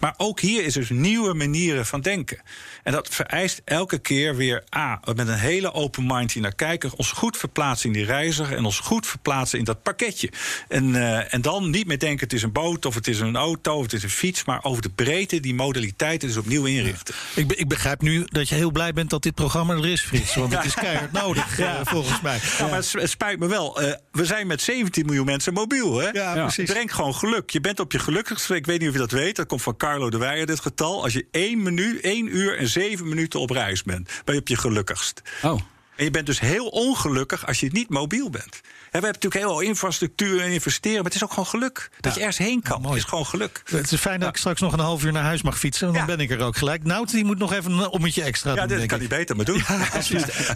Maar 0.00 0.14
ook 0.16 0.40
hier 0.40 0.64
is 0.64 0.74
dus 0.74 0.90
nieuwe 0.90 1.34
manieren 1.34 1.86
van 1.86 2.00
denken. 2.00 2.38
En 2.84 2.92
dat 2.92 3.08
vereist 3.08 3.62
elke 3.64 3.98
keer 3.98 4.36
weer 4.36 4.64
A, 4.76 5.00
met 5.14 5.28
een 5.28 5.38
hele 5.38 5.72
open 5.72 6.06
mind 6.06 6.32
hier 6.32 6.42
naar 6.42 6.54
kijken. 6.54 6.90
Ons 6.96 7.12
goed 7.12 7.36
verplaatsen 7.36 7.86
in 7.86 7.94
die 7.94 8.04
reiziger. 8.04 8.56
En 8.56 8.64
ons 8.64 8.78
goed 8.78 9.06
verplaatsen 9.06 9.58
in 9.58 9.64
dat 9.64 9.82
pakketje. 9.82 10.30
En, 10.68 10.94
eh, 10.94 11.34
en 11.34 11.40
dan 11.40 11.70
niet 11.70 11.86
meer 11.86 11.98
denken: 11.98 12.20
het 12.20 12.32
is 12.32 12.42
een 12.42 12.52
boot 12.52 12.86
of 12.86 12.94
het 12.94 13.08
is 13.08 13.20
een 13.20 13.36
auto 13.36 13.76
of 13.76 13.82
het 13.82 13.92
is 13.92 14.02
een 14.02 14.10
fiets. 14.10 14.44
Maar 14.44 14.64
over 14.64 14.82
de 14.82 14.90
breedte, 14.90 15.40
die 15.40 15.54
modaliteiten 15.54 16.28
dus 16.28 16.36
opnieuw 16.36 16.64
inrichten. 16.64 17.14
Ik, 17.34 17.52
ik 17.52 17.68
begrijp 17.68 18.00
nu 18.00 18.22
dat 18.26 18.48
je 18.48 18.54
heel 18.54 18.70
blij 18.70 18.92
bent 18.92 19.10
dat 19.10 19.22
dit 19.22 19.34
programma 19.34 19.74
er 19.74 19.86
is, 19.86 20.02
Frits. 20.02 20.34
Want 20.34 20.54
het 20.54 20.64
is 20.64 20.74
keihard 20.74 21.12
nodig, 21.12 21.58
eh, 21.58 21.80
volgens 21.84 22.20
mij. 22.20 22.38
Ja, 22.58 22.66
maar 22.66 22.76
het, 22.76 22.92
het 22.92 23.10
spijt 23.10 23.38
me 23.38 23.46
wel. 23.46 23.80
Eh, 23.80 23.92
we 24.12 24.24
zijn 24.24 24.46
met 24.46 24.62
17 24.62 25.06
miljoen 25.06 25.26
mensen 25.26 25.52
mobiel. 25.52 25.98
Hè? 25.98 26.08
Ja, 26.08 26.32
precies. 26.32 26.56
Het 26.56 26.66
brengt 26.72 26.92
gewoon 26.92 27.14
geluk. 27.14 27.50
Je 27.50 27.60
bent 27.60 27.80
op 27.80 27.92
je 27.92 27.98
gelukkigste. 27.98 28.54
Ik 28.54 28.66
weet 28.66 28.78
niet 28.78 28.88
of 28.88 28.94
je 28.94 29.00
dat 29.00 29.10
weet. 29.10 29.36
Dat 29.36 29.46
komt 29.46 29.62
van 29.62 29.76
Carlo 29.76 30.10
de 30.10 30.18
Weijer, 30.18 30.46
dit 30.46 30.60
getal. 30.60 31.02
Als 31.02 31.12
je 31.12 31.26
1 31.30 31.62
minuut, 31.62 32.00
1 32.00 32.36
uur 32.36 32.58
en 32.58 32.68
7 32.74 33.08
minuten 33.08 33.40
op 33.40 33.50
reis 33.50 33.82
bent, 33.82 34.10
ben 34.24 34.34
je 34.34 34.40
op 34.40 34.48
je 34.48 34.56
gelukkigst. 34.56 35.22
Oh. 35.42 35.60
En 35.96 36.04
je 36.04 36.10
bent 36.10 36.26
dus 36.26 36.40
heel 36.40 36.66
ongelukkig 36.66 37.46
als 37.46 37.60
je 37.60 37.68
niet 37.72 37.88
mobiel 37.88 38.30
bent. 38.30 38.44
En 38.54 39.00
we 39.00 39.06
hebben 39.06 39.12
natuurlijk 39.12 39.44
heel 39.44 39.50
veel 39.58 39.60
infrastructuur 39.68 40.40
en 40.40 40.50
investeren. 40.50 40.96
Maar 40.96 41.04
het 41.04 41.14
is 41.14 41.22
ook 41.24 41.30
gewoon 41.30 41.46
geluk. 41.46 41.90
Dat 42.00 42.14
je 42.14 42.18
ergens 42.20 42.38
heen 42.38 42.62
kan. 42.62 42.80
mooi. 42.80 42.94
Het 42.94 43.02
is 43.02 43.08
gewoon 43.08 43.26
geluk. 43.26 43.62
Het 43.64 43.92
is 43.92 44.00
fijn 44.00 44.20
dat 44.20 44.28
ik 44.28 44.36
straks 44.36 44.60
nog 44.60 44.72
een 44.72 44.78
half 44.78 45.04
uur 45.04 45.12
naar 45.12 45.22
huis 45.22 45.42
mag 45.42 45.58
fietsen. 45.58 45.86
Want 45.86 45.98
dan 45.98 46.08
Ja. 46.08 46.16
ben 46.16 46.24
ik 46.24 46.30
er 46.40 46.46
ook 46.46 46.56
gelijk. 46.56 46.84
Nou, 46.84 47.06
die 47.06 47.24
moet 47.24 47.38
nog 47.38 47.52
even 47.52 47.72
een 47.72 47.88
ommetje 47.88 48.22
extra 48.22 48.50
Ja, 48.50 48.56
doen, 48.56 48.66
dit 48.68 48.76
denk 48.76 48.88
kan 48.90 48.98
hij 48.98 49.08
beter 49.08 49.36
maar 49.36 49.44
doen. 49.44 49.60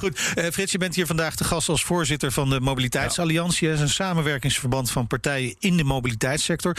Goed, 0.00 0.18
eh, 0.34 0.46
Frits, 0.52 0.72
je 0.72 0.78
bent 0.78 0.94
hier 0.94 1.06
vandaag 1.06 1.34
de 1.36 1.44
gast 1.44 1.68
als 1.68 1.84
voorzitter 1.84 2.32
van 2.32 2.50
de 2.50 2.60
Mobiliteitsalliantie. 2.60 3.68
Dat 3.68 3.76
is 3.76 3.82
een 3.82 3.88
samenwerkingsverband 3.88 4.90
van 4.90 5.06
partijen 5.06 5.54
in 5.58 5.76
de 5.76 5.84
mobiliteitssector. 5.84 6.76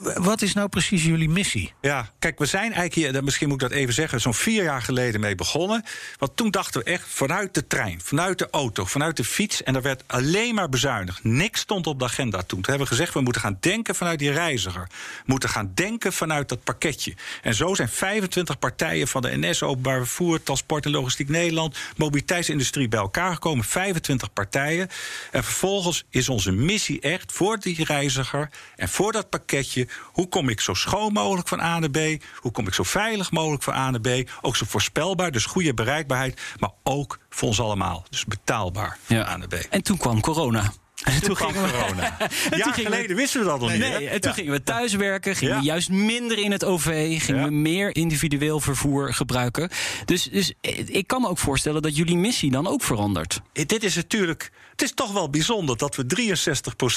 Wat 0.00 0.42
is 0.42 0.54
nou 0.54 0.68
precies 0.68 1.04
jullie 1.04 1.28
missie? 1.28 1.72
Ja, 1.80 2.10
kijk, 2.18 2.38
we 2.38 2.46
zijn 2.46 2.72
eigenlijk 2.72 2.94
hier, 2.94 3.24
misschien 3.24 3.48
moet 3.48 3.62
ik 3.62 3.68
dat 3.68 3.78
even 3.78 3.94
zeggen, 3.94 4.20
zo'n 4.20 4.34
vier 4.34 4.62
jaar 4.62 4.82
geleden 4.82 5.20
mee 5.20 5.34
begonnen. 5.34 5.84
Want 6.18 6.36
toen 6.36 6.50
dachten 6.50 6.80
we 6.80 6.90
echt 6.90 7.04
vanuit 7.08 7.54
de 7.54 7.66
trein, 7.66 8.00
vanuit 8.00 8.38
de 8.38 8.48
auto, 8.50 8.84
vanuit 8.84 9.16
de 9.16 9.24
fiets. 9.24 9.62
En 9.62 9.74
er 9.74 9.82
werd 9.82 10.02
alleen 10.06 10.54
maar 10.54 10.68
bezuinigd. 10.68 11.24
Niks 11.24 11.60
stond 11.60 11.86
op 11.86 11.98
de 11.98 12.04
agenda 12.04 12.38
toen. 12.38 12.46
Toen 12.48 12.70
hebben 12.70 12.88
we 12.88 12.94
gezegd, 12.94 13.14
we 13.14 13.20
moeten 13.20 13.42
gaan 13.42 13.56
denken 13.60 13.94
vanuit 13.94 14.18
die 14.18 14.30
reiziger. 14.30 14.86
We 14.88 15.22
moeten 15.24 15.48
gaan 15.48 15.70
denken 15.74 16.12
vanuit 16.12 16.48
dat 16.48 16.64
pakketje. 16.64 17.14
En 17.42 17.54
zo 17.54 17.74
zijn 17.74 17.88
25 17.88 18.58
partijen 18.58 19.08
van 19.08 19.22
de 19.22 19.36
NS, 19.36 19.62
Openbaar 19.62 19.98
Vervoer, 19.98 20.42
Transport 20.42 20.84
en 20.84 20.90
Logistiek 20.90 21.28
Nederland, 21.28 21.76
mobiliteitsindustrie 21.96 22.88
bij 22.88 23.00
elkaar 23.00 23.32
gekomen. 23.32 23.64
25 23.64 24.32
partijen. 24.32 24.88
En 25.30 25.44
vervolgens 25.44 26.04
is 26.10 26.28
onze 26.28 26.52
missie 26.52 27.00
echt 27.00 27.32
voor 27.32 27.58
die 27.58 27.84
reiziger 27.84 28.50
en 28.76 28.88
voor 28.88 29.12
dat 29.12 29.28
pakketje 29.28 29.87
hoe 30.04 30.28
kom 30.28 30.48
ik 30.48 30.60
zo 30.60 30.74
schoon 30.74 31.12
mogelijk 31.12 31.48
van 31.48 31.60
A 31.60 31.78
naar 31.78 31.90
B? 31.90 31.98
Hoe 32.36 32.52
kom 32.52 32.66
ik 32.66 32.74
zo 32.74 32.82
veilig 32.82 33.30
mogelijk 33.30 33.62
van 33.62 33.74
A 33.74 33.90
naar 33.90 34.00
B? 34.00 34.30
Ook 34.40 34.56
zo 34.56 34.64
voorspelbaar, 34.68 35.30
dus 35.30 35.44
goede 35.44 35.74
bereikbaarheid, 35.74 36.40
maar 36.58 36.70
ook 36.82 37.18
voor 37.28 37.48
ons 37.48 37.60
allemaal. 37.60 38.04
Dus 38.10 38.24
betaalbaar 38.24 38.98
van 39.02 39.16
A 39.16 39.36
naar 39.36 39.48
B. 39.48 39.54
En 39.54 39.82
toen 39.82 39.96
kwam 39.96 40.20
corona. 40.20 40.72
En 41.04 41.22
toen, 41.22 41.36
gingen 41.46 41.62
we 41.62 41.70
corona. 41.70 42.16
Jaar 42.56 42.74
geleden 42.74 43.16
wisten 43.16 43.40
we 43.40 43.46
dat 43.46 43.60
nog 43.60 43.68
nee, 43.68 43.78
niet. 43.78 43.98
Nee, 43.98 44.08
en 44.08 44.20
toen 44.20 44.34
gingen 44.34 44.52
we 44.52 44.62
thuiswerken, 44.62 45.36
gingen 45.36 45.58
we 45.58 45.64
juist 45.64 45.90
minder 45.90 46.38
in 46.38 46.52
het 46.52 46.64
OV, 46.64 47.20
gingen 47.22 47.44
we 47.44 47.50
meer 47.50 47.96
individueel 47.96 48.60
vervoer 48.60 49.14
gebruiken. 49.14 49.70
Dus, 50.04 50.22
dus 50.22 50.52
ik 50.86 51.06
kan 51.06 51.20
me 51.20 51.28
ook 51.28 51.38
voorstellen 51.38 51.82
dat 51.82 51.96
jullie 51.96 52.16
missie 52.16 52.50
dan 52.50 52.66
ook 52.66 52.82
verandert. 52.82 53.40
Dit 53.52 53.84
is 53.84 53.94
natuurlijk. 53.94 54.50
Het 54.70 54.82
is 54.82 54.94
toch 54.94 55.12
wel 55.12 55.30
bijzonder 55.30 55.76
dat 55.76 55.96
we 55.96 56.04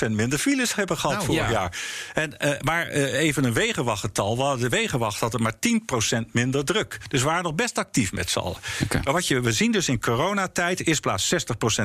63% 0.08 0.12
minder 0.12 0.40
files 0.40 0.76
hebben 0.76 0.98
gehad 0.98 1.16
Nou, 1.16 1.26
vorig 1.26 1.42
ja. 1.42 1.52
jaar. 1.52 1.78
En, 2.14 2.40
eh, 2.40 2.62
maar 2.62 2.88
eh, 2.88 3.14
even 3.14 3.44
een 3.44 3.54
wegenwachtgetal. 3.54 4.38
We 4.38 4.42
hadden 4.42 4.70
de 4.70 4.78
wegenwacht 4.78 5.20
had 5.20 5.34
er 5.34 5.42
maar 5.42 5.60
10% 5.60 6.32
minder 6.32 6.66
druk. 6.66 6.98
Dus 7.08 7.22
we 7.22 7.28
waren 7.28 7.44
nog 7.44 7.56
best 7.56 7.78
actief 7.78 8.12
met 8.12 8.30
z'n 8.30 8.40
allen. 8.40 8.58
Maar 9.04 9.14
wat 9.14 9.28
je, 9.28 9.40
we 9.40 9.52
zien 9.52 9.72
dus 9.72 9.90
in 9.90 10.00
coronatijd, 10.00 10.88
eerst 10.88 11.02
plaats 11.02 11.34
60% 11.34 11.38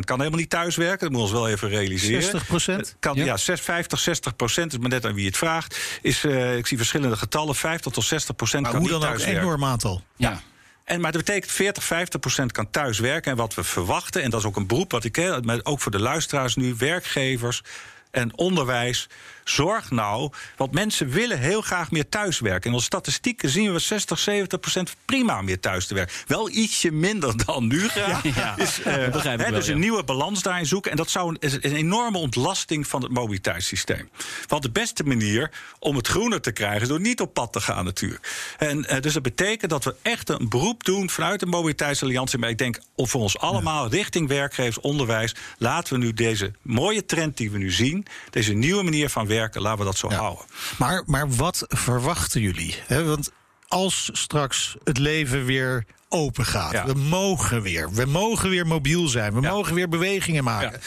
kan 0.04 0.18
helemaal 0.18 0.38
niet 0.38 0.50
thuiswerken. 0.50 0.98
Dat 0.98 1.10
moeten 1.10 1.18
we 1.18 1.38
ons 1.38 1.42
wel 1.42 1.48
even 1.48 1.68
realiseren. 1.68 2.05
60%? 2.06 2.96
Kan, 3.00 3.16
Ja. 3.16 3.24
ja, 3.24 3.36
6, 3.36 3.60
50, 3.60 3.98
60 3.98 4.36
procent, 4.36 4.72
is 4.72 4.78
maar 4.78 4.88
net 4.88 5.06
aan 5.06 5.14
wie 5.14 5.26
het 5.26 5.36
vraagt. 5.36 5.78
Is, 6.02 6.24
eh, 6.24 6.56
ik 6.56 6.66
zie 6.66 6.76
verschillende 6.76 7.16
getallen, 7.16 7.54
50 7.54 7.92
tot 7.92 8.04
60 8.04 8.36
procent 8.36 8.62
Maar 8.62 8.70
kan 8.70 8.80
hoe 8.80 8.90
niet 8.90 9.00
dan 9.00 9.10
ook, 9.10 9.18
een 9.18 9.38
enorm 9.38 9.64
aantal. 9.64 10.02
Ja. 10.16 10.40
En, 10.84 11.00
maar 11.00 11.12
dat 11.12 11.24
betekent 11.24 11.52
40, 11.52 11.84
50 11.84 12.20
procent 12.20 12.52
kan 12.52 12.70
thuiswerken. 12.70 13.30
En 13.30 13.36
wat 13.36 13.54
we 13.54 13.64
verwachten, 13.64 14.22
en 14.22 14.30
dat 14.30 14.40
is 14.40 14.46
ook 14.46 14.56
een 14.56 14.66
beroep 14.66 14.90
wat 14.90 15.04
ik 15.04 15.42
maar 15.42 15.60
ook 15.62 15.80
voor 15.80 15.92
de 15.92 16.00
luisteraars 16.00 16.56
nu, 16.56 16.74
werkgevers 16.78 17.62
en 18.10 18.38
onderwijs. 18.38 19.08
Zorg 19.48 19.90
nou, 19.90 20.30
want 20.56 20.72
mensen 20.72 21.08
willen 21.08 21.38
heel 21.38 21.60
graag 21.60 21.90
meer 21.90 22.08
thuiswerken. 22.08 22.68
In 22.68 22.72
onze 22.72 22.86
statistieken 22.86 23.48
zien 23.48 23.72
we 23.72 23.78
60, 23.78 24.18
70 24.18 24.60
procent 24.60 24.96
prima 25.04 25.42
meer 25.42 25.60
thuis 25.60 25.86
te 25.86 25.94
werken. 25.94 26.14
Wel 26.26 26.50
ietsje 26.50 26.90
minder 26.92 27.44
dan 27.44 27.66
nu 27.66 27.88
graag. 27.88 28.24
Ja, 28.36 28.56
Is, 28.56 28.82
eh, 28.82 28.94
dat 28.94 29.10
begrijp 29.10 29.38
ik 29.38 29.44
hè, 29.44 29.50
wel, 29.50 29.60
dus 29.60 29.68
een 29.68 29.78
nieuwe 29.78 30.04
balans 30.04 30.42
daarin 30.42 30.66
zoeken. 30.66 30.90
En 30.90 30.96
dat 30.96 31.10
zou 31.10 31.36
een, 31.40 31.58
een 31.60 31.74
enorme 31.74 32.18
ontlasting 32.18 32.86
van 32.86 33.02
het 33.02 33.12
mobiliteitssysteem. 33.12 34.08
Want 34.46 34.62
de 34.62 34.70
beste 34.70 35.04
manier 35.04 35.50
om 35.78 35.96
het 35.96 36.08
groener 36.08 36.40
te 36.40 36.52
krijgen 36.52 36.82
is 36.82 36.88
door 36.88 37.00
niet 37.00 37.20
op 37.20 37.34
pad 37.34 37.52
te 37.52 37.60
gaan 37.60 37.84
natuurlijk. 37.84 38.54
En 38.58 38.88
eh, 38.88 39.00
dus 39.00 39.12
dat 39.12 39.22
betekent 39.22 39.70
dat 39.70 39.84
we 39.84 39.94
echt 40.02 40.28
een 40.28 40.48
beroep 40.48 40.84
doen 40.84 41.10
vanuit 41.10 41.40
de 41.40 41.46
mobiliteitsalliantie. 41.46 42.38
Maar 42.38 42.50
ik 42.50 42.58
denk 42.58 42.78
voor 42.96 43.20
ons 43.20 43.38
allemaal 43.38 43.88
richting 43.88 44.28
werkgevers, 44.28 44.80
onderwijs. 44.80 45.34
Laten 45.58 45.92
we 45.92 46.04
nu 46.04 46.12
deze 46.12 46.52
mooie 46.62 47.04
trend 47.04 47.36
die 47.36 47.50
we 47.50 47.58
nu 47.58 47.70
zien, 47.70 48.06
deze 48.30 48.52
nieuwe 48.52 48.82
manier 48.82 49.08
van 49.08 49.26
werken, 49.26 49.35
laten 49.40 49.78
we 49.78 49.84
dat 49.84 49.96
zo 49.96 50.08
Ja. 50.10 50.16
houden. 50.16 50.44
Maar, 50.78 51.02
maar 51.06 51.30
wat 51.34 51.64
verwachten 51.68 52.40
jullie? 52.40 52.74
want 52.88 53.30
als 53.68 54.10
straks 54.12 54.76
het 54.84 54.98
leven 54.98 55.44
weer 55.44 55.84
open 56.08 56.44
gaat, 56.46 56.72
Ja. 56.72 56.86
we 56.86 56.94
mogen 56.94 57.62
weer, 57.62 57.90
we 57.92 58.04
mogen 58.04 58.50
weer 58.50 58.66
mobiel 58.66 59.08
zijn, 59.08 59.34
we 59.34 59.40
Ja. 59.40 59.50
mogen 59.50 59.74
weer 59.74 59.88
bewegingen 59.88 60.44
maken. 60.44 60.72
Ja. 60.72 60.78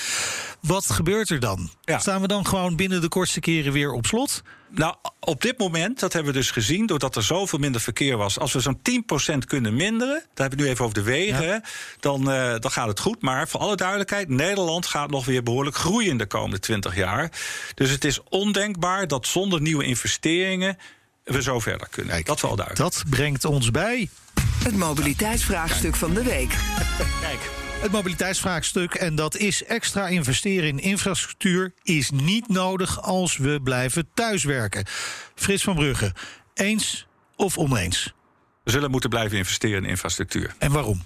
Wat 0.61 0.89
gebeurt 0.91 1.29
er 1.29 1.39
dan? 1.39 1.69
Ja. 1.81 1.99
Staan 1.99 2.21
we 2.21 2.27
dan 2.27 2.45
gewoon 2.47 2.75
binnen 2.75 3.01
de 3.01 3.07
kortste 3.07 3.39
keren 3.39 3.73
weer 3.73 3.91
op 3.91 4.05
slot? 4.05 4.41
Nou, 4.71 4.95
op 5.19 5.41
dit 5.41 5.57
moment, 5.57 5.99
dat 5.99 6.13
hebben 6.13 6.33
we 6.33 6.37
dus 6.39 6.51
gezien, 6.51 6.85
doordat 6.85 7.15
er 7.15 7.23
zoveel 7.23 7.59
minder 7.59 7.81
verkeer 7.81 8.17
was. 8.17 8.39
Als 8.39 8.53
we 8.53 8.59
zo'n 8.59 8.79
10% 8.81 9.45
kunnen 9.45 9.75
minderen, 9.75 10.13
daar 10.13 10.47
hebben 10.47 10.49
we 10.49 10.55
het 10.55 10.57
nu 10.65 10.67
even 10.69 10.83
over 10.83 10.95
de 10.95 11.01
wegen, 11.11 11.45
Ja. 11.47 11.61
dan, 11.99 12.31
eh, 12.31 12.55
dan 12.59 12.71
gaat 12.71 12.87
het 12.87 12.99
goed. 12.99 13.21
Maar 13.21 13.47
voor 13.47 13.59
alle 13.59 13.75
duidelijkheid, 13.75 14.29
Nederland 14.29 14.85
gaat 14.85 15.09
nog 15.09 15.25
weer 15.25 15.43
behoorlijk 15.43 15.75
groeien 15.75 16.17
de 16.17 16.25
komende 16.25 16.59
20 16.59 16.95
jaar. 16.95 17.31
Dus 17.75 17.89
het 17.89 18.05
is 18.05 18.19
ondenkbaar 18.29 19.07
dat 19.07 19.27
zonder 19.27 19.61
nieuwe 19.61 19.83
investeringen 19.83 20.77
we 21.23 21.41
zo 21.41 21.59
verder 21.59 21.87
kunnen. 21.89 22.13
Kijk, 22.13 22.25
dat 22.25 22.41
wel 22.41 22.55
duidelijk. 22.55 22.93
Dat 22.93 23.03
brengt 23.09 23.45
ons 23.45 23.71
bij 23.71 24.09
Het 24.63 24.75
mobiliteitsvraagstuk 24.75 25.95
van 25.95 26.13
de 26.13 26.23
week. 26.23 26.55
Kijk, 27.21 27.39
het 27.81 27.91
mobiliteitsvraagstuk. 27.91 28.93
En 28.93 29.15
dat 29.15 29.35
is 29.35 29.63
extra 29.63 30.07
investeren 30.07 30.67
in 30.67 30.79
infrastructuur 30.79 31.73
is 31.83 32.09
niet 32.09 32.47
nodig 32.47 33.01
als 33.01 33.37
we 33.37 33.61
blijven 33.63 34.09
thuiswerken. 34.13 34.83
Frits 35.35 35.63
van 35.63 35.75
Brugge, 35.75 36.13
eens 36.53 37.07
of 37.35 37.57
oneens? 37.57 38.13
we 38.69 38.75
zullen 38.75 38.91
moeten 38.91 39.09
blijven 39.09 39.37
investeren 39.37 39.83
in 39.83 39.89
infrastructuur. 39.89 40.55
En 40.57 40.71
waarom? 40.71 41.01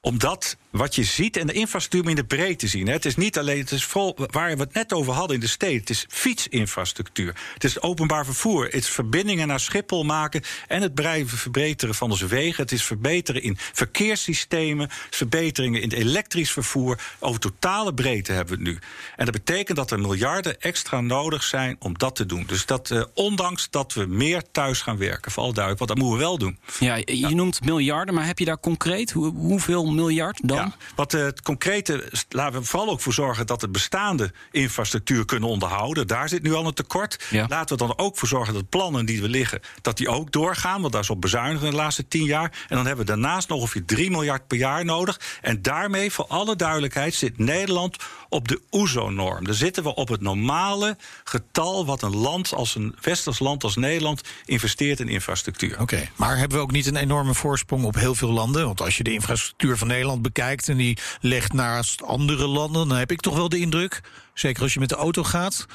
Omdat 0.00 0.56
wat 0.70 0.94
je 0.94 1.04
ziet, 1.04 1.36
en 1.36 1.46
de 1.46 1.52
infrastructuur 1.52 2.10
in 2.10 2.16
de 2.16 2.24
breedte 2.24 2.66
zien. 2.66 2.86
Hè. 2.86 2.92
Het 2.92 3.04
is 3.04 3.16
niet 3.16 3.38
alleen, 3.38 3.58
het 3.58 3.70
is 3.70 3.84
vol, 3.84 4.16
waar 4.30 4.56
we 4.56 4.62
het 4.62 4.72
net 4.72 4.92
over 4.92 5.12
hadden 5.12 5.34
in 5.34 5.40
de 5.42 5.48
steden. 5.48 5.80
Het 5.80 5.90
is 5.90 6.06
fietsinfrastructuur. 6.08 7.36
Het 7.54 7.64
is 7.64 7.82
openbaar 7.82 8.24
vervoer. 8.24 8.64
Het 8.64 8.74
is 8.74 8.88
verbindingen 8.88 9.48
naar 9.48 9.60
Schiphol 9.60 10.04
maken. 10.04 10.42
En 10.68 10.82
het 10.82 10.92
verbeteren 11.24 11.94
van 11.94 12.10
onze 12.10 12.26
wegen. 12.26 12.62
Het 12.62 12.72
is 12.72 12.84
verbeteren 12.84 13.42
in 13.42 13.56
verkeerssystemen. 13.72 14.88
Verbeteringen 15.10 15.82
in 15.82 15.88
het 15.88 15.98
elektrisch 15.98 16.50
vervoer. 16.52 17.00
Over 17.18 17.40
totale 17.40 17.94
breedte 17.94 18.32
hebben 18.32 18.58
we 18.58 18.64
het 18.64 18.72
nu. 18.72 18.78
En 19.16 19.24
dat 19.24 19.34
betekent 19.34 19.76
dat 19.76 19.90
er 19.90 20.00
miljarden 20.00 20.60
extra 20.60 21.00
nodig 21.00 21.42
zijn 21.42 21.76
om 21.78 21.98
dat 21.98 22.16
te 22.16 22.26
doen. 22.26 22.44
Dus 22.46 22.66
dat, 22.66 22.90
eh, 22.90 23.02
ondanks 23.14 23.70
dat 23.70 23.94
we 23.94 24.06
meer 24.06 24.42
thuis 24.52 24.80
gaan 24.80 24.96
werken, 24.96 25.32
vooral 25.32 25.52
duidelijk, 25.52 25.84
want 25.86 25.90
dat 25.90 26.08
moeten 26.08 26.18
we 26.18 26.24
wel 26.24 26.38
doen. 26.38 26.58
Ja, 26.78 26.96
je 27.04 27.34
noemt 27.34 27.64
miljarden, 27.64 28.14
maar 28.14 28.26
heb 28.26 28.38
je 28.38 28.44
daar 28.44 28.60
concreet 28.60 29.10
hoe, 29.10 29.32
hoeveel 29.34 29.84
miljard 29.84 30.40
dan? 30.48 30.59
Ja, 30.64 30.76
wat 30.94 31.12
het 31.12 31.42
concrete, 31.42 32.12
laten 32.28 32.60
we 32.60 32.66
vooral 32.66 32.88
ook 32.90 33.00
voor 33.00 33.12
zorgen 33.12 33.46
dat 33.46 33.60
de 33.60 33.68
bestaande 33.68 34.32
infrastructuur 34.50 35.24
kunnen 35.24 35.48
onderhouden. 35.48 36.06
Daar 36.06 36.28
zit 36.28 36.42
nu 36.42 36.54
al 36.54 36.66
een 36.66 36.74
tekort. 36.74 37.24
Ja. 37.30 37.46
Laten 37.48 37.78
we 37.78 37.86
dan 37.86 37.98
ook 37.98 38.18
voor 38.18 38.28
zorgen 38.28 38.54
dat 38.54 38.68
plannen 38.68 39.06
die 39.06 39.22
er 39.22 39.28
liggen, 39.28 39.60
dat 39.82 39.96
die 39.96 40.08
ook 40.08 40.32
doorgaan. 40.32 40.80
Want 40.80 40.92
daar 40.92 41.02
is 41.02 41.10
op 41.10 41.20
bezuinigen 41.20 41.70
de 41.70 41.76
laatste 41.76 42.08
tien 42.08 42.24
jaar. 42.24 42.52
En 42.68 42.76
dan 42.76 42.86
hebben 42.86 43.06
we 43.06 43.12
daarnaast 43.12 43.48
nog 43.48 43.58
ongeveer 43.58 43.84
3 43.84 44.10
miljard 44.10 44.46
per 44.46 44.58
jaar 44.58 44.84
nodig. 44.84 45.20
En 45.40 45.62
daarmee, 45.62 46.12
voor 46.12 46.26
alle 46.26 46.56
duidelijkheid, 46.56 47.14
zit 47.14 47.38
Nederland 47.38 47.96
op 48.28 48.48
de 48.48 48.60
OESO-norm. 48.70 49.44
Daar 49.44 49.54
zitten 49.54 49.82
we 49.82 49.94
op 49.94 50.08
het 50.08 50.20
normale 50.20 50.96
getal 51.24 51.86
wat 51.86 52.02
een 52.02 52.16
land 52.16 52.54
als 52.54 52.74
een 52.74 52.96
westers 53.00 53.38
land 53.38 53.64
als 53.64 53.76
Nederland 53.76 54.22
investeert 54.44 55.00
in 55.00 55.08
infrastructuur. 55.08 55.80
Oké, 55.80 56.08
maar 56.16 56.38
hebben 56.38 56.56
we 56.56 56.62
ook 56.62 56.72
niet 56.72 56.86
een 56.86 56.96
enorme 56.96 57.34
voorsprong 57.34 57.84
op 57.84 57.94
heel 57.94 58.14
veel 58.14 58.30
landen? 58.30 58.64
Want 58.66 58.80
als 58.80 58.96
je 58.96 59.02
de 59.02 59.12
infrastructuur 59.12 59.76
van 59.76 59.86
Nederland 59.86 60.22
bekijkt 60.22 60.49
en 60.58 60.76
die 60.76 60.98
legt 61.20 61.52
naast 61.52 62.02
andere 62.02 62.46
landen, 62.46 62.88
dan 62.88 62.98
heb 62.98 63.10
ik 63.10 63.20
toch 63.20 63.36
wel 63.36 63.48
de 63.48 63.58
indruk, 63.58 64.00
zeker 64.34 64.62
als 64.62 64.74
je 64.74 64.80
met 64.80 64.88
de 64.88 64.94
auto 64.94 65.22
gaat, 65.22 65.66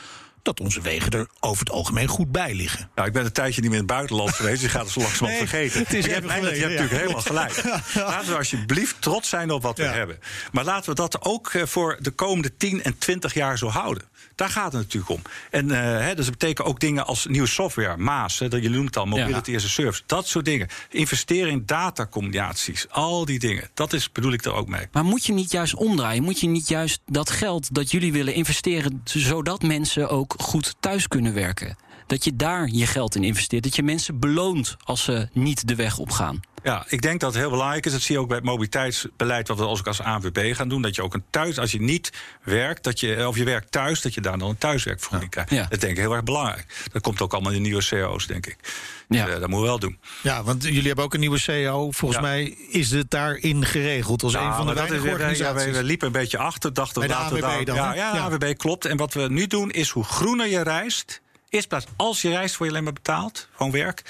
dat 0.45 0.59
onze 0.59 0.81
wegen 0.81 1.11
er 1.11 1.27
over 1.39 1.59
het 1.59 1.73
algemeen 1.73 2.07
goed 2.07 2.31
bij 2.31 2.53
liggen. 2.53 2.89
Nou, 2.95 3.07
ik 3.07 3.13
ben 3.13 3.25
een 3.25 3.31
tijdje 3.31 3.61
niet 3.61 3.69
meer 3.69 3.79
in 3.79 3.85
het 3.85 3.95
buitenland 3.95 4.31
geweest. 4.31 4.55
Dus 4.55 4.63
ik 4.63 4.69
ga 4.69 4.79
het 4.79 4.89
zo 4.89 4.99
langzamerhand 4.99 5.51
Nee, 5.51 5.69
vergeten. 5.69 5.79
het 5.79 5.93
is 5.93 6.05
je 6.05 6.11
hebt, 6.11 6.25
je 6.25 6.31
hebt 6.31 6.59
natuurlijk 6.59 6.91
helemaal 6.91 7.21
gelijk. 7.21 7.63
Laten 7.95 8.29
we 8.29 8.37
alsjeblieft 8.37 9.01
trots 9.01 9.29
zijn 9.29 9.51
op 9.51 9.61
wat 9.61 9.77
we 9.77 9.83
hebben. 9.83 10.19
Maar 10.51 10.63
laten 10.63 10.89
we 10.89 10.95
dat 10.95 11.21
ook 11.21 11.49
eh, 11.49 11.63
voor 11.65 11.97
de 12.01 12.11
komende 12.11 12.57
10 12.57 12.83
en 12.83 12.97
20 12.97 13.33
jaar 13.33 13.57
zo 13.57 13.67
houden. 13.67 14.03
Daar 14.35 14.49
gaat 14.49 14.71
het 14.73 14.81
natuurlijk 14.81 15.11
om. 15.11 15.21
En 15.51 15.71
eh, 15.71 15.79
hè, 16.05 16.15
dus 16.15 16.25
dat 16.25 16.37
betekent 16.37 16.67
ook 16.67 16.79
dingen 16.79 17.05
als 17.05 17.25
nieuwe 17.25 17.47
software, 17.47 17.97
Maas, 17.97 18.39
hè, 18.39 18.47
dat 18.47 18.63
je 18.63 18.69
noemt 18.69 18.97
al, 18.97 19.05
mobility 19.05 19.55
as 19.55 19.63
a 19.63 19.67
service, 19.67 20.01
dat 20.05 20.27
soort 20.27 20.45
dingen. 20.45 20.67
Investeren 20.89 21.51
in 21.51 21.63
datacombinaties, 21.65 22.85
al 22.89 23.25
die 23.25 23.39
dingen. 23.39 23.69
Dat 23.73 23.93
is, 23.93 24.11
bedoel 24.11 24.33
ik 24.33 24.45
er 24.45 24.53
ook 24.53 24.67
mee. 24.67 24.87
Maar 24.91 25.05
moet 25.05 25.25
je 25.25 25.33
niet 25.33 25.51
juist 25.51 25.75
omdraaien? 25.75 26.23
Moet 26.23 26.39
je 26.39 26.47
niet 26.47 26.67
juist 26.67 27.01
dat 27.05 27.29
geld 27.29 27.73
dat 27.73 27.91
jullie 27.91 28.11
willen 28.11 28.33
investeren, 28.33 29.01
zodat 29.03 29.61
mensen 29.61 30.09
ook 30.09 30.34
goed 30.37 30.75
thuis 30.79 31.07
kunnen 31.07 31.33
werken? 31.33 31.77
Dat 32.07 32.23
je 32.23 32.35
daar 32.35 32.67
je 32.71 32.85
geld 32.87 33.15
in 33.15 33.23
investeert. 33.23 33.63
Dat 33.63 33.75
je 33.75 33.83
mensen 33.83 34.19
beloont 34.19 34.75
als 34.83 35.03
ze 35.03 35.27
niet 35.33 35.67
de 35.67 35.75
weg 35.75 35.97
opgaan. 35.97 36.39
Ja, 36.63 36.85
ik 36.87 37.01
denk 37.01 37.19
dat 37.19 37.31
het 37.33 37.41
heel 37.41 37.49
belangrijk 37.51 37.85
is. 37.85 37.91
Dat 37.91 38.01
zie 38.01 38.15
je 38.15 38.21
ook 38.21 38.27
bij 38.27 38.37
het 38.37 38.45
mobiliteitsbeleid, 38.45 39.47
wat 39.47 39.57
we 39.57 39.63
als, 39.63 39.83
als 39.83 40.01
ANWB 40.01 40.53
gaan 40.55 40.67
doen. 40.69 40.81
Dat 40.81 40.95
je 40.95 41.01
ook 41.03 41.13
een 41.13 41.23
thuis, 41.29 41.59
als 41.59 41.71
je 41.71 41.81
niet 41.81 42.11
werkt, 42.43 42.83
dat 42.83 42.99
je, 42.99 43.27
of 43.27 43.37
je 43.37 43.43
werkt 43.43 43.71
thuis, 43.71 44.01
dat 44.01 44.13
je 44.13 44.21
daar 44.21 44.37
dan 44.37 44.49
een 44.49 44.57
thuiswerkvergoeding 44.57 45.31
krijgt. 45.31 45.49
Ja. 45.51 45.65
Dat 45.69 45.79
denk 45.79 45.91
ik 45.93 45.97
heel 45.99 46.13
erg 46.13 46.23
belangrijk. 46.23 46.65
Dat 46.91 47.01
komt 47.01 47.21
ook 47.21 47.33
allemaal 47.33 47.51
in 47.51 47.57
de 47.57 47.63
nieuwe 47.69 47.85
CO's, 47.89 48.27
denk 48.27 48.45
ik. 48.47 48.57
Ja. 49.07 49.25
Dus, 49.25 49.33
eh, 49.33 49.39
dat 49.39 49.49
moeten 49.49 49.59
we 49.59 49.65
wel 49.65 49.79
doen. 49.79 49.97
Ja, 50.23 50.43
want 50.43 50.63
jullie 50.63 50.87
hebben 50.87 51.05
ook 51.05 51.13
een 51.13 51.19
nieuwe 51.19 51.39
CEO. 51.39 51.91
Volgens 51.91 52.21
Ja. 52.21 52.27
mij 52.27 52.43
is 52.69 52.91
het 52.91 53.11
daarin 53.11 53.65
geregeld 53.65 54.23
als 54.23 54.33
een 54.33 54.53
van 54.53 54.67
de 54.67 54.73
dat 54.73 54.87
weinige 54.87 55.05
ja, 55.07 55.13
organisaties. 55.13 55.71
we, 55.71 55.77
we 55.77 55.83
liepen 55.83 56.07
een 56.07 56.13
beetje 56.13 56.37
achter, 56.37 56.73
dachten 56.73 57.01
we 57.01 57.07
dan, 57.07 57.17
Ja, 57.35 57.73
hè? 57.73 57.73
ja, 57.73 57.93
Ja. 57.93 58.11
ANWB 58.25 58.53
klopt. 58.57 58.85
En 58.85 58.97
wat 58.97 59.13
we 59.13 59.29
nu 59.29 59.47
doen 59.47 59.71
is 59.71 59.89
hoe 59.89 60.03
groener 60.03 60.47
je 60.47 60.61
reist, 60.61 61.21
Eerst 61.49 61.67
plaats, 61.67 61.85
als 61.95 62.21
je 62.21 62.29
reist, 62.29 62.57
word 62.57 62.69
je 62.69 62.75
alleen 62.75 62.83
maar 62.83 63.01
betaald, 63.01 63.47
gewoon 63.55 63.71
werk. 63.71 64.01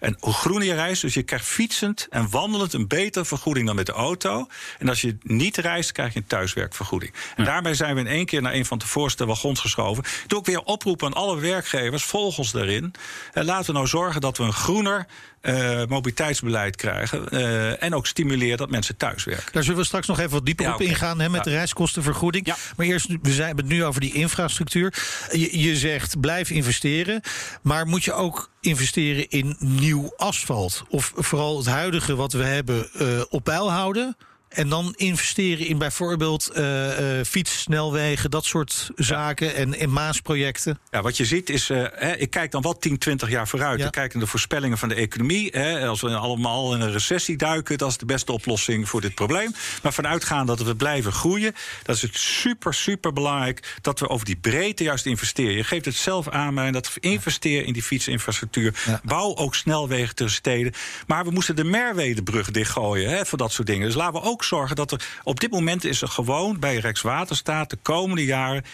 En 0.00 0.16
hoe 0.20 0.32
groener 0.32 0.66
je 0.66 0.74
reist, 0.74 1.02
dus 1.02 1.14
je 1.14 1.22
krijgt 1.22 1.46
fietsend 1.46 2.06
en 2.10 2.30
wandelend 2.30 2.72
een 2.72 2.88
betere 2.88 3.24
vergoeding 3.24 3.66
dan 3.66 3.76
met 3.76 3.86
de 3.86 3.92
auto. 3.92 4.46
En 4.78 4.88
als 4.88 5.00
je 5.00 5.16
niet 5.22 5.56
reist, 5.56 5.92
krijg 5.92 6.12
je 6.12 6.18
een 6.18 6.26
thuiswerkvergoeding. 6.26 7.12
En 7.36 7.44
daarbij 7.44 7.74
zijn 7.74 7.94
we 7.94 8.00
in 8.00 8.06
één 8.06 8.26
keer 8.26 8.42
naar 8.42 8.54
een 8.54 8.66
van 8.66 8.78
de 8.78 8.86
voorste 8.86 9.26
wagons 9.26 9.60
geschoven. 9.60 10.04
Doe 10.26 10.38
ook 10.38 10.46
weer 10.46 10.62
oproep 10.62 11.04
aan 11.04 11.12
alle 11.12 11.40
werkgevers, 11.40 12.04
volg 12.04 12.38
ons 12.38 12.52
daarin. 12.52 12.94
En 13.32 13.44
laten 13.44 13.66
we 13.66 13.72
nou 13.72 13.86
zorgen 13.86 14.20
dat 14.20 14.36
we 14.36 14.44
een 14.44 14.52
groener 14.52 15.06
uh, 15.46 15.84
mobiliteitsbeleid 15.88 16.76
krijgen. 16.76 17.26
Uh, 17.30 17.82
en 17.82 17.94
ook 17.94 18.06
stimuleren 18.06 18.56
dat 18.58 18.70
mensen 18.70 18.96
thuiswerken. 18.96 19.52
Daar 19.52 19.62
zullen 19.62 19.78
we 19.78 19.84
straks 19.86 20.06
nog 20.06 20.18
even 20.18 20.30
wat 20.30 20.46
dieper 20.46 20.64
Ja, 20.66 20.74
op 20.74 20.80
ingaan 20.80 21.20
hè, 21.20 21.28
met 21.28 21.44
Ja. 21.44 21.50
de 21.50 21.56
reiskostenvergoeding. 21.56 22.46
Maar 22.76 22.86
eerst, 22.86 23.08
we 23.22 23.32
zijn 23.32 23.56
het 23.56 23.66
nu 23.66 23.84
over 23.84 24.00
die 24.00 24.12
infrastructuur. 24.12 24.94
Je, 25.32 25.60
je 25.60 25.76
zegt 25.76 26.20
blijf 26.20 26.50
investeren. 26.50 27.20
Maar 27.62 27.86
moet 27.86 28.04
je 28.04 28.12
ook 28.12 28.50
investeren 28.60 29.28
in 29.30 29.56
nieuw 29.58 30.12
asfalt? 30.16 30.82
Of 30.88 31.12
vooral 31.16 31.56
het 31.56 31.66
huidige 31.66 32.14
wat 32.14 32.32
we 32.32 32.44
hebben 32.44 32.88
eh, 32.92 33.06
op 33.28 33.44
peil 33.44 33.70
houden? 33.70 34.16
En 34.54 34.68
dan 34.68 34.94
investeren 34.96 35.66
in 35.66 35.78
bijvoorbeeld 35.78 36.48
eh, 36.48 37.18
eh, 37.18 37.26
fietssnelwegen, 37.26 38.30
dat 38.30 38.44
soort 38.44 38.90
zaken 38.96 39.54
en, 39.54 39.78
en 39.78 39.92
Maasprojecten. 39.92 40.78
Ja, 40.90 41.02
wat 41.02 41.16
je 41.16 41.24
ziet 41.24 41.50
is, 41.50 41.70
eh, 41.70 41.84
hè, 41.92 42.12
ik 42.12 42.30
kijk 42.30 42.50
dan 42.50 42.62
wel 42.62 42.78
10, 42.78 42.98
20 42.98 43.30
jaar 43.30 43.48
vooruit. 43.48 43.78
Ja. 43.80 43.86
Ik 43.86 43.92
kijk 43.92 44.14
naar 44.14 44.22
de 44.22 44.28
voorspellingen 44.28 44.78
van 44.78 44.88
de 44.88 44.94
economie. 44.94 45.50
Hè, 45.52 45.86
als 45.86 46.00
we 46.00 46.16
allemaal 46.16 46.74
in 46.74 46.80
een 46.80 46.92
recessie 46.92 47.36
duiken, 47.36 47.78
dat 47.78 47.90
is 47.90 47.96
de 47.96 48.06
beste 48.06 48.32
oplossing 48.32 48.88
voor 48.88 49.00
dit 49.00 49.14
probleem. 49.14 49.54
Maar 49.82 49.92
vanuitgaan 49.92 50.46
dat 50.46 50.62
we 50.62 50.76
blijven 50.76 51.12
groeien, 51.12 51.54
dat 51.82 51.96
is 51.96 52.02
het 52.02 52.16
super, 52.16 52.74
super 52.74 53.12
belangrijk 53.12 53.78
dat 53.80 54.00
we 54.00 54.08
over 54.08 54.26
die 54.26 54.36
breedte 54.36 54.84
juist 54.84 55.06
investeren. 55.06 55.56
Je 55.56 55.64
geeft 55.64 55.84
het 55.84 55.94
zelf 55.94 56.28
aan, 56.28 56.54
maar 56.54 56.72
dat 56.72 56.94
we 56.94 57.00
investeren 57.00 57.66
in 57.66 57.72
die 57.72 57.82
fietsinfrastructuur. 57.82 58.82
Ja. 58.86 59.00
Bouw 59.04 59.36
ook 59.36 59.54
snelwegen 59.54 60.14
tussen 60.14 60.38
steden. 60.38 60.72
Maar 61.06 61.24
we 61.24 61.30
moesten 61.30 61.56
de 61.56 61.64
Merwedebrug 61.64 62.50
dichtgooien 62.50 63.10
hè, 63.10 63.26
voor 63.26 63.38
dat 63.38 63.52
soort 63.52 63.66
dingen. 63.66 63.86
Dus 63.86 63.96
laten 63.96 64.20
we 64.20 64.28
ook 64.28 64.43
zorgen 64.46 64.76
dat 64.76 64.92
er. 64.92 65.06
Op 65.22 65.40
dit 65.40 65.50
moment 65.50 65.84
is 65.84 66.02
er 66.02 66.08
gewoon 66.08 66.58
bij 66.58 66.76
Rijkswaterstaat 66.76 67.70
de 67.70 67.78
komende 67.82 68.24
jaren 68.24 68.64
1,4 68.64 68.66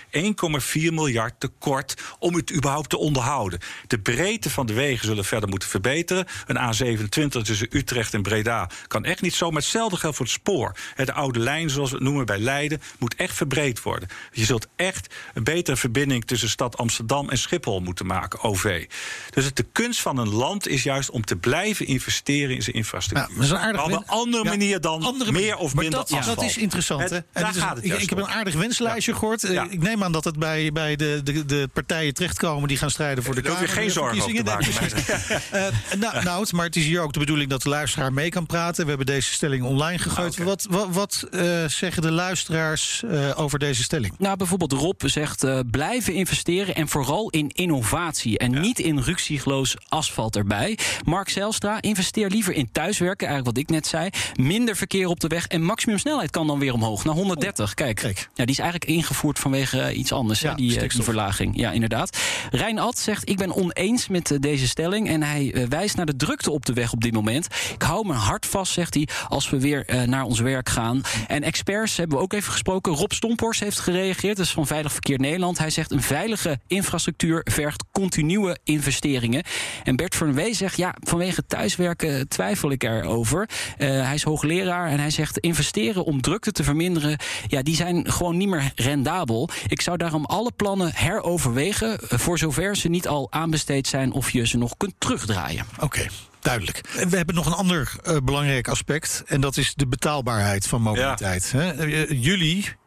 miljard 0.72 1.34
tekort 1.38 1.94
om 2.18 2.34
het 2.34 2.52
überhaupt 2.52 2.90
te 2.90 2.98
onderhouden. 2.98 3.58
De 3.86 3.98
breedte 3.98 4.50
van 4.50 4.66
de 4.66 4.72
wegen 4.72 5.06
zullen 5.06 5.24
verder 5.24 5.48
moeten 5.48 5.68
verbeteren. 5.68 6.26
Een 6.46 6.56
A27 6.56 7.42
tussen 7.42 7.68
Utrecht 7.70 8.14
en 8.14 8.22
Breda 8.22 8.70
kan 8.86 9.04
echt 9.04 9.22
niet 9.22 9.34
zo. 9.34 9.50
Maar 9.50 9.60
hetzelfde 9.60 9.96
geldt 9.96 10.16
voor 10.16 10.26
het 10.26 10.34
spoor. 10.34 10.76
De 10.96 11.12
oude 11.12 11.38
lijn, 11.38 11.70
zoals 11.70 11.90
we 11.90 11.96
het 11.96 12.04
noemen 12.04 12.26
bij 12.26 12.38
Leiden, 12.38 12.82
moet 12.98 13.14
echt 13.14 13.34
verbreed 13.34 13.82
worden. 13.82 14.08
Je 14.32 14.44
zult 14.44 14.66
echt 14.76 15.14
een 15.34 15.44
betere 15.44 15.76
verbinding 15.76 16.24
tussen 16.24 16.48
stad 16.48 16.76
Amsterdam 16.76 17.28
en 17.28 17.38
Schiphol 17.38 17.80
moeten 17.80 18.06
maken, 18.06 18.40
OV. 18.40 18.86
Dus 19.30 19.44
het, 19.44 19.56
de 19.56 19.66
kunst 19.72 20.00
van 20.00 20.18
een 20.18 20.28
land 20.28 20.68
is 20.68 20.82
juist 20.82 21.10
om 21.10 21.24
te 21.24 21.36
blijven 21.36 21.86
investeren 21.86 22.54
in 22.54 22.62
zijn 22.62 22.76
infrastructuur. 22.76 23.28
Ja, 23.28 23.34
dat 23.34 23.44
is 23.44 23.50
een 23.50 23.58
aardig 23.58 23.84
op 23.84 23.90
een 23.90 24.06
andere 24.06 24.44
manier 24.44 24.80
dan 24.80 25.02
andere 25.02 25.32
meer. 25.32 25.56
Of 25.61 25.75
Maar 25.75 25.83
minder 25.83 26.05
dat, 26.09 26.25
dat 26.25 26.43
is 26.43 26.57
interessant. 26.57 27.00
Het- 27.02 27.11
Hè? 27.11 27.17
En 27.17 27.25
daar 27.33 27.47
het 27.47 27.57
is- 27.57 27.62
gaat 27.62 27.75
het 27.75 27.85
ik, 27.85 27.90
juist 27.90 28.02
ik 28.02 28.11
heb 28.11 28.19
een 28.19 28.29
aardig 28.29 28.55
wenslijstje 28.55 29.14
gehoord. 29.14 29.45
Eh, 29.45 29.52
Ja. 29.52 29.67
Ik 29.71 29.83
neem 29.83 30.02
aan 30.05 30.12
dat 30.12 30.25
het 30.25 30.38
bij, 30.38 30.73
bij 30.73 30.97
de, 30.97 31.21
de, 31.25 31.45
de 31.45 31.69
partijen 31.73 32.14
terechtkomen 32.14 32.69
die 32.69 32.76
gaan 32.76 32.90
strijden 32.90 33.25
voor 33.25 33.35
de 33.35 33.40
Daar 33.40 33.50
hoef 33.50 33.61
je 33.61 33.67
Kamer- 33.67 33.83
geen 33.83 33.90
zorgen 33.90 34.23
over 34.23 34.45
maken. 34.45 34.69
Eh, 35.50 35.64
nou, 35.99 36.23
Nout, 36.25 36.52
maar 36.52 36.64
het 36.67 36.76
is 36.76 36.85
hier 36.85 37.00
ook 37.00 37.12
de 37.12 37.19
bedoeling 37.19 37.50
dat 37.50 37.62
de 37.62 37.69
luisteraar 37.69 38.12
mee 38.12 38.29
kan 38.29 38.47
praten. 38.47 38.83
We 38.83 38.88
hebben 38.88 39.07
deze 39.07 39.33
stelling 39.33 39.62
online 39.64 39.99
gegooid. 39.99 40.33
Oké. 40.33 40.45
Wat, 40.45 40.67
wat, 40.71 40.87
wat 40.90 41.26
eh, 41.31 41.64
zeggen 41.67 42.02
de 42.02 42.11
luisteraars 42.11 43.02
eh, 43.11 43.31
over 43.40 43.59
deze 43.59 43.83
stelling? 43.83 44.14
Nou, 44.19 44.37
bijvoorbeeld 44.37 44.73
Rob 44.73 45.02
zegt 45.07 45.45
eh, 45.45 45.59
blijven 45.71 46.12
investeren 46.14 46.75
en 46.75 46.88
vooral 46.88 47.31
in 47.31 47.49
innovatie 47.49 48.38
en 48.38 48.61
niet 48.61 48.79
in 48.79 48.99
ruksigloos 48.99 49.76
asfalt 49.88 50.37
erbij. 50.37 50.79
Mark 51.05 51.29
Zelstra, 51.29 51.81
investeer 51.81 52.29
liever 52.29 52.52
in 52.55 52.69
thuiswerken, 52.73 53.26
eigenlijk 53.26 53.57
wat 53.57 53.64
ik 53.67 53.71
net 53.71 53.87
zei. 53.87 54.09
Minder 54.35 54.76
verkeer 54.76 55.07
op 55.07 55.21
de 55.21 55.29
weg 55.29 55.47
en 55.50 55.62
maximumsnelheid 55.62 56.30
kan 56.30 56.47
dan 56.47 56.59
weer 56.59 56.73
omhoog 56.73 57.04
naar 57.04 57.14
130. 57.14 57.75
Kijk, 57.75 57.97
Kijk. 57.97 58.28
Ja, 58.35 58.45
die 58.45 58.54
is 58.54 58.59
eigenlijk 58.59 58.90
ingevoerd 58.90 59.38
vanwege 59.38 59.80
eh, 59.80 59.99
iets 59.99 60.12
anders, 60.12 60.40
hè, 60.40 60.49
Ja, 60.49 60.54
die, 60.54 60.80
eh, 60.80 60.88
die 60.88 61.02
verlaging. 61.02 61.57
Ja, 61.57 61.71
inderdaad. 61.71 62.19
Rijn 62.50 62.78
Ad 62.78 62.99
zegt, 62.99 63.28
ik 63.28 63.37
ben 63.37 63.54
oneens 63.54 64.09
met 64.09 64.30
eh, 64.30 64.38
deze 64.40 64.69
stelling 64.69 65.09
en 65.09 65.23
hij 65.23 65.66
wijst 65.69 65.97
naar 65.97 66.07
de 66.07 66.16
drukte 66.16 66.50
op 66.50 66.66
de 66.66 66.73
weg 66.73 66.92
op 66.92 67.00
dit 67.00 67.12
moment. 67.12 67.47
Ik 67.75 67.83
hou 67.83 68.07
mijn 68.07 68.19
hart 68.19 68.47
vast, 68.47 68.73
zegt 68.73 68.95
hij, 68.95 69.09
als 69.28 69.50
we 69.50 69.61
weer 69.61 69.85
naar 70.07 70.25
ons 70.25 70.40
werk 70.40 70.69
gaan. 70.69 71.02
En 71.26 71.42
experts 71.42 71.97
hebben 71.97 72.16
we 72.16 72.23
ook 72.23 72.33
even 72.33 72.52
gesproken. 72.52 72.92
Rob 72.92 73.12
Stompors 73.12 73.61
heeft 73.61 73.78
gereageerd, 73.78 74.37
dat 74.37 74.47
is 74.47 74.52
van 74.52 74.66
Veilig 74.66 74.92
Verkeer 74.92 75.19
Nederland. 75.19 75.59
Hij 75.59 75.71
zegt, 75.71 75.90
een 75.90 76.02
veilige 76.02 76.61
infrastructuur 76.66 77.47
vergt 77.50 77.85
continue 77.92 78.57
investeringen. 78.64 79.42
En 79.85 79.97
Bert 79.97 80.14
van 80.14 80.35
Wee 80.35 80.54
zegt, 80.54 80.76
ja, 80.76 80.95
vanwege 81.00 81.47
thuiswerken 81.47 82.28
twijfel 82.28 82.71
ik 82.71 82.83
erover. 82.83 83.49
Eh, 83.78 83.88
hij 83.88 84.14
is 84.14 84.23
hoogleraar 84.23 84.88
en 84.88 84.98
hij 84.98 85.11
zegt, 85.11 85.30
investeren 85.38 86.05
om 86.05 86.21
drukte 86.21 86.53
te 86.53 86.64
verminderen, 86.64 87.19
ja, 87.47 87.62
die 87.62 87.75
zijn 87.75 88.11
gewoon 88.12 88.37
niet 88.37 88.49
meer 88.49 88.73
rendabel. 88.75 89.49
Ik 89.66 89.81
zou 89.81 89.97
daarom 89.97 90.25
alle 90.25 90.53
plannen 90.57 90.90
heroverwegen, 90.95 92.01
eh, 92.09 92.19
voor 92.19 92.38
zover 92.38 92.77
ze 92.77 92.88
niet 92.88 93.09
al 93.09 93.27
aanbesteed 93.31 93.87
zijn 93.87 94.12
of 94.12 94.31
je 94.31 94.47
ze 94.47 94.59
nog 94.59 94.77
kunt 94.77 94.95
terugdraaien. 94.99 95.66
Oké. 95.81 96.07
Duidelijk. 96.40 96.81
En 96.97 97.09
We 97.09 97.16
hebben 97.16 97.35
nog 97.35 97.47
een 97.47 97.53
ander 97.53 97.93
eh, 98.03 98.16
belangrijk 98.25 98.69
aspect. 98.69 99.23
En 99.27 99.40
dat 99.40 99.57
is 99.57 99.75
de 99.75 99.87
betaalbaarheid 99.87 100.66
van 100.66 100.83
mobiliteit. 100.83 101.53
Hè? 101.53 101.71
Eh, 101.71 102.23
jullie, 102.23 102.79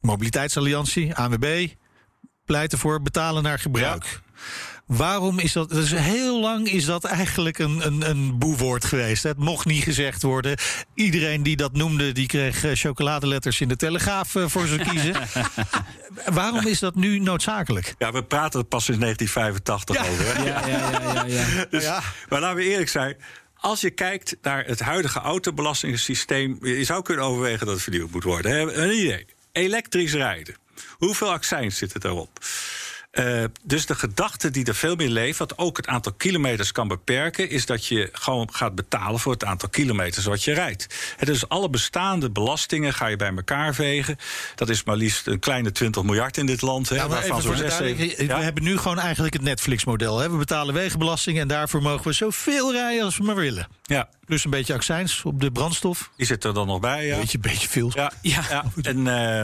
Mobiliteitsalliantie, 0.00 1.14
ANWB, 1.14 1.68
pleiten 2.44 2.78
voor 2.78 3.02
betalen 3.02 3.42
naar 3.42 3.58
gebruik. 3.58 4.20
Waarom 4.86 5.38
is 5.38 5.52
dat? 5.52 5.70
Dus 5.70 5.90
heel 5.90 6.40
lang 6.40 6.68
is 6.70 6.84
dat 6.84 7.04
eigenlijk 7.04 7.58
een, 7.58 7.86
een, 7.86 8.10
een 8.10 8.38
boewoord 8.38 8.84
geweest. 8.84 9.22
Het 9.22 9.38
mocht 9.38 9.64
niet 9.66 9.82
gezegd 9.82 10.22
worden. 10.22 10.56
Iedereen 10.94 11.42
die 11.42 11.56
dat 11.56 11.72
noemde, 11.72 12.12
die 12.12 12.26
kreeg 12.26 12.64
eh, 12.64 12.70
chocoladeletters 12.74 13.60
in 13.60 13.68
de 13.68 13.76
telegraaf 13.76 14.34
eh, 14.34 14.44
voor 14.48 14.66
zijn 14.66 14.88
kiezen. 14.88 15.14
Waarom 16.32 16.66
is 16.66 16.78
dat 16.78 16.94
nu 16.94 17.18
noodzakelijk? 17.18 17.94
Ja, 17.98 18.12
we 18.12 18.24
praten 18.24 18.60
er 18.60 18.66
pas 18.66 18.84
sinds 18.84 19.00
1985 19.00 19.96
Ja. 19.96 20.10
over. 20.10 20.36
Hè? 20.36 20.42
Ja, 20.42 20.66
ja, 20.66 20.90
ja, 20.90 21.24
ja, 21.26 21.44
ja. 21.56 21.64
Dus, 21.70 21.82
Ja. 21.82 22.02
Maar 22.28 22.40
laten 22.40 22.56
we 22.56 22.64
eerlijk 22.64 22.88
zijn. 22.90 23.16
Als 23.56 23.80
je 23.80 23.90
kijkt 23.90 24.36
naar 24.42 24.64
het 24.64 24.80
huidige 24.80 25.18
autobelastingssysteem... 25.18 26.58
je 26.60 26.84
zou 26.84 27.02
kunnen 27.02 27.24
overwegen 27.24 27.66
dat 27.66 27.74
het 27.74 27.82
vernieuwd 27.84 28.10
moet 28.10 28.24
worden. 28.24 28.50
Hè? 28.50 28.72
Een 28.72 28.98
idee. 28.98 29.26
Elektrisch 29.52 30.12
rijden. 30.12 30.54
Hoeveel 30.90 31.30
accijns 31.32 31.76
zit 31.78 31.92
het 31.92 32.04
erop? 32.04 32.38
Eh, 33.14 33.44
dus 33.62 33.86
de 33.86 33.94
gedachte 33.94 34.50
die 34.50 34.64
er 34.64 34.74
veel 34.74 34.94
meer 34.96 35.08
leeft, 35.08 35.38
wat 35.38 35.58
ook 35.58 35.76
het 35.76 35.86
aantal 35.86 36.12
kilometers 36.12 36.72
kan 36.72 36.88
beperken, 36.88 37.50
is 37.50 37.66
dat 37.66 37.86
je 37.86 38.08
gewoon 38.12 38.48
gaat 38.52 38.74
betalen 38.74 39.20
voor 39.20 39.32
het 39.32 39.44
aantal 39.44 39.68
kilometers 39.68 40.24
wat 40.24 40.42
je 40.44 40.52
rijdt. 40.52 40.86
Hè, 41.16 41.26
dus 41.26 41.48
alle 41.48 41.70
bestaande 41.70 42.30
belastingen 42.30 42.94
ga 42.94 43.06
je 43.06 43.16
bij 43.16 43.32
elkaar 43.36 43.74
vegen. 43.74 44.16
Dat 44.54 44.68
is 44.68 44.84
maar 44.84 44.96
liefst 44.96 45.26
een 45.26 45.38
kleine 45.38 45.72
20 45.72 46.02
miljard 46.02 46.36
in 46.36 46.46
dit 46.46 46.62
land. 46.62 46.88
Hè, 46.88 47.08
waarvan 47.08 47.42
zo'n 47.42 47.56
We 47.56 48.24
Ja? 48.26 48.40
hebben 48.40 48.62
nu 48.62 48.78
gewoon 48.78 48.98
eigenlijk 48.98 49.34
het 49.34 49.42
Netflix-model. 49.42 50.18
We 50.30 50.36
betalen 50.36 50.74
wegenbelasting 50.74 51.38
en 51.38 51.48
daarvoor 51.48 51.82
mogen 51.82 52.06
we 52.06 52.12
zoveel 52.12 52.72
rijden 52.72 53.04
als 53.04 53.16
we 53.18 53.24
maar 53.24 53.34
willen. 53.36 53.66
ja, 53.82 54.08
Plus 54.26 54.44
een 54.44 54.50
beetje 54.50 54.74
accijns 54.74 55.22
op 55.24 55.40
de 55.40 55.50
brandstof. 55.50 56.10
die 56.16 56.26
zit 56.26 56.44
er 56.44 56.54
dan 56.54 56.66
nog 56.66 56.80
bij. 56.80 57.06
Ja. 57.06 57.18
Beetje, 57.18 57.38
beetje 57.38 57.68
veel. 57.68 57.90
Ja, 57.94 58.12
Ja. 58.22 58.42
ja. 58.48 58.64
En, 58.82 59.06
eh, 59.06 59.40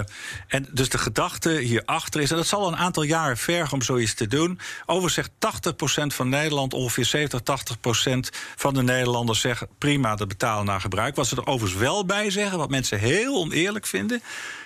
en 0.48 0.66
dus 0.72 0.88
de 0.88 0.98
gedachte 0.98 1.50
hierachter 1.50 2.20
is, 2.20 2.30
en 2.30 2.36
dat 2.36 2.46
zal 2.46 2.66
een 2.68 2.76
aantal 2.76 3.02
jaren 3.02 3.36
vergen 3.36 3.72
om 3.74 3.82
zoiets 3.82 4.14
te 4.14 4.26
doen. 4.26 4.58
Overigens 4.86 5.14
zegt 5.14 5.30
80% 5.38 6.14
van 6.14 6.28
Nederland, 6.28 6.74
ongeveer 6.74 7.04
70, 7.04 7.40
80% 7.40 8.30
van 8.56 8.74
de 8.74 8.82
Nederlanders 8.82 9.40
zeggen 9.40 9.68
prima 9.78 10.14
dat 10.16 10.28
betalen 10.28 10.64
naar 10.64 10.80
gebruik. 10.80 11.16
Wat 11.16 11.26
ze 11.26 11.36
er 11.36 11.46
overigens 11.46 11.80
wel 11.80 12.04
bij 12.04 12.30
zeggen, 12.30 12.58
wat 12.58 12.70
mensen 12.70 12.98
heel 12.98 13.34
oneerlijk 13.36 13.86
vinden, 13.86 14.22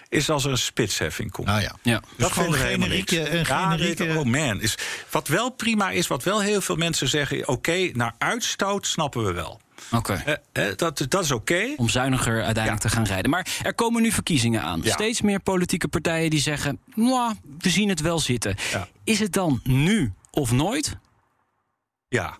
is 0.08 0.30
als 0.30 0.44
er 0.44 0.50
een 0.50 0.58
spitsheffing 0.58 1.30
komt. 1.30 1.46
Nou 1.46 1.60
ja. 1.60 1.74
Ja. 1.82 2.00
Dus 2.16 2.26
gewoon 2.26 2.32
vinden 2.32 2.52
we 2.60 2.66
helemaal 2.66 2.88
generieke, 2.88 3.14
niks. 3.36 3.48
Ja, 3.48 3.70
generieke- 3.70 4.18
oh 4.18 4.24
man. 4.24 4.60
Is, 4.60 4.74
wat 5.10 5.28
wel 5.28 5.50
prima 5.50 5.90
is, 5.90 6.06
wat 6.06 6.22
wel 6.22 6.40
heel 6.40 6.60
veel 6.60 6.76
mensen 6.76 7.08
zeggen... 7.08 7.48
oké, 7.48 7.90
naar 7.92 8.14
uitstoot 8.18 8.86
snappen 8.86 9.24
we 9.24 9.32
wel. 9.32 9.60
Oké. 9.92 10.12
Eh, 10.12 10.68
eh, 10.68 10.76
dat, 10.76 11.06
dat 11.08 11.24
is 11.24 11.30
oké. 11.30 11.72
om 11.76 11.88
zuiniger 11.88 12.42
uiteindelijk 12.42 12.82
te 12.82 12.88
gaan 12.88 13.04
rijden. 13.04 13.30
Maar 13.30 13.46
er 13.62 13.74
komen 13.74 14.02
nu 14.02 14.12
verkiezingen 14.12 14.62
aan. 14.62 14.80
Ja. 14.82 14.92
Steeds 14.92 15.20
meer 15.20 15.40
politieke 15.40 15.88
partijen 15.88 16.30
die 16.30 16.40
zeggen... 16.40 16.80
"Mwah, 16.94 17.30
we 17.58 17.70
zien 17.70 17.88
het 17.88 18.00
wel 18.00 18.18
zitten. 18.18 18.54
Ja. 18.72 18.88
Is 19.04 19.18
het 19.18 19.32
dan 19.32 19.60
nu 19.64 20.12
of 20.30 20.52
nooit? 20.52 20.96
Ja. 22.08 22.38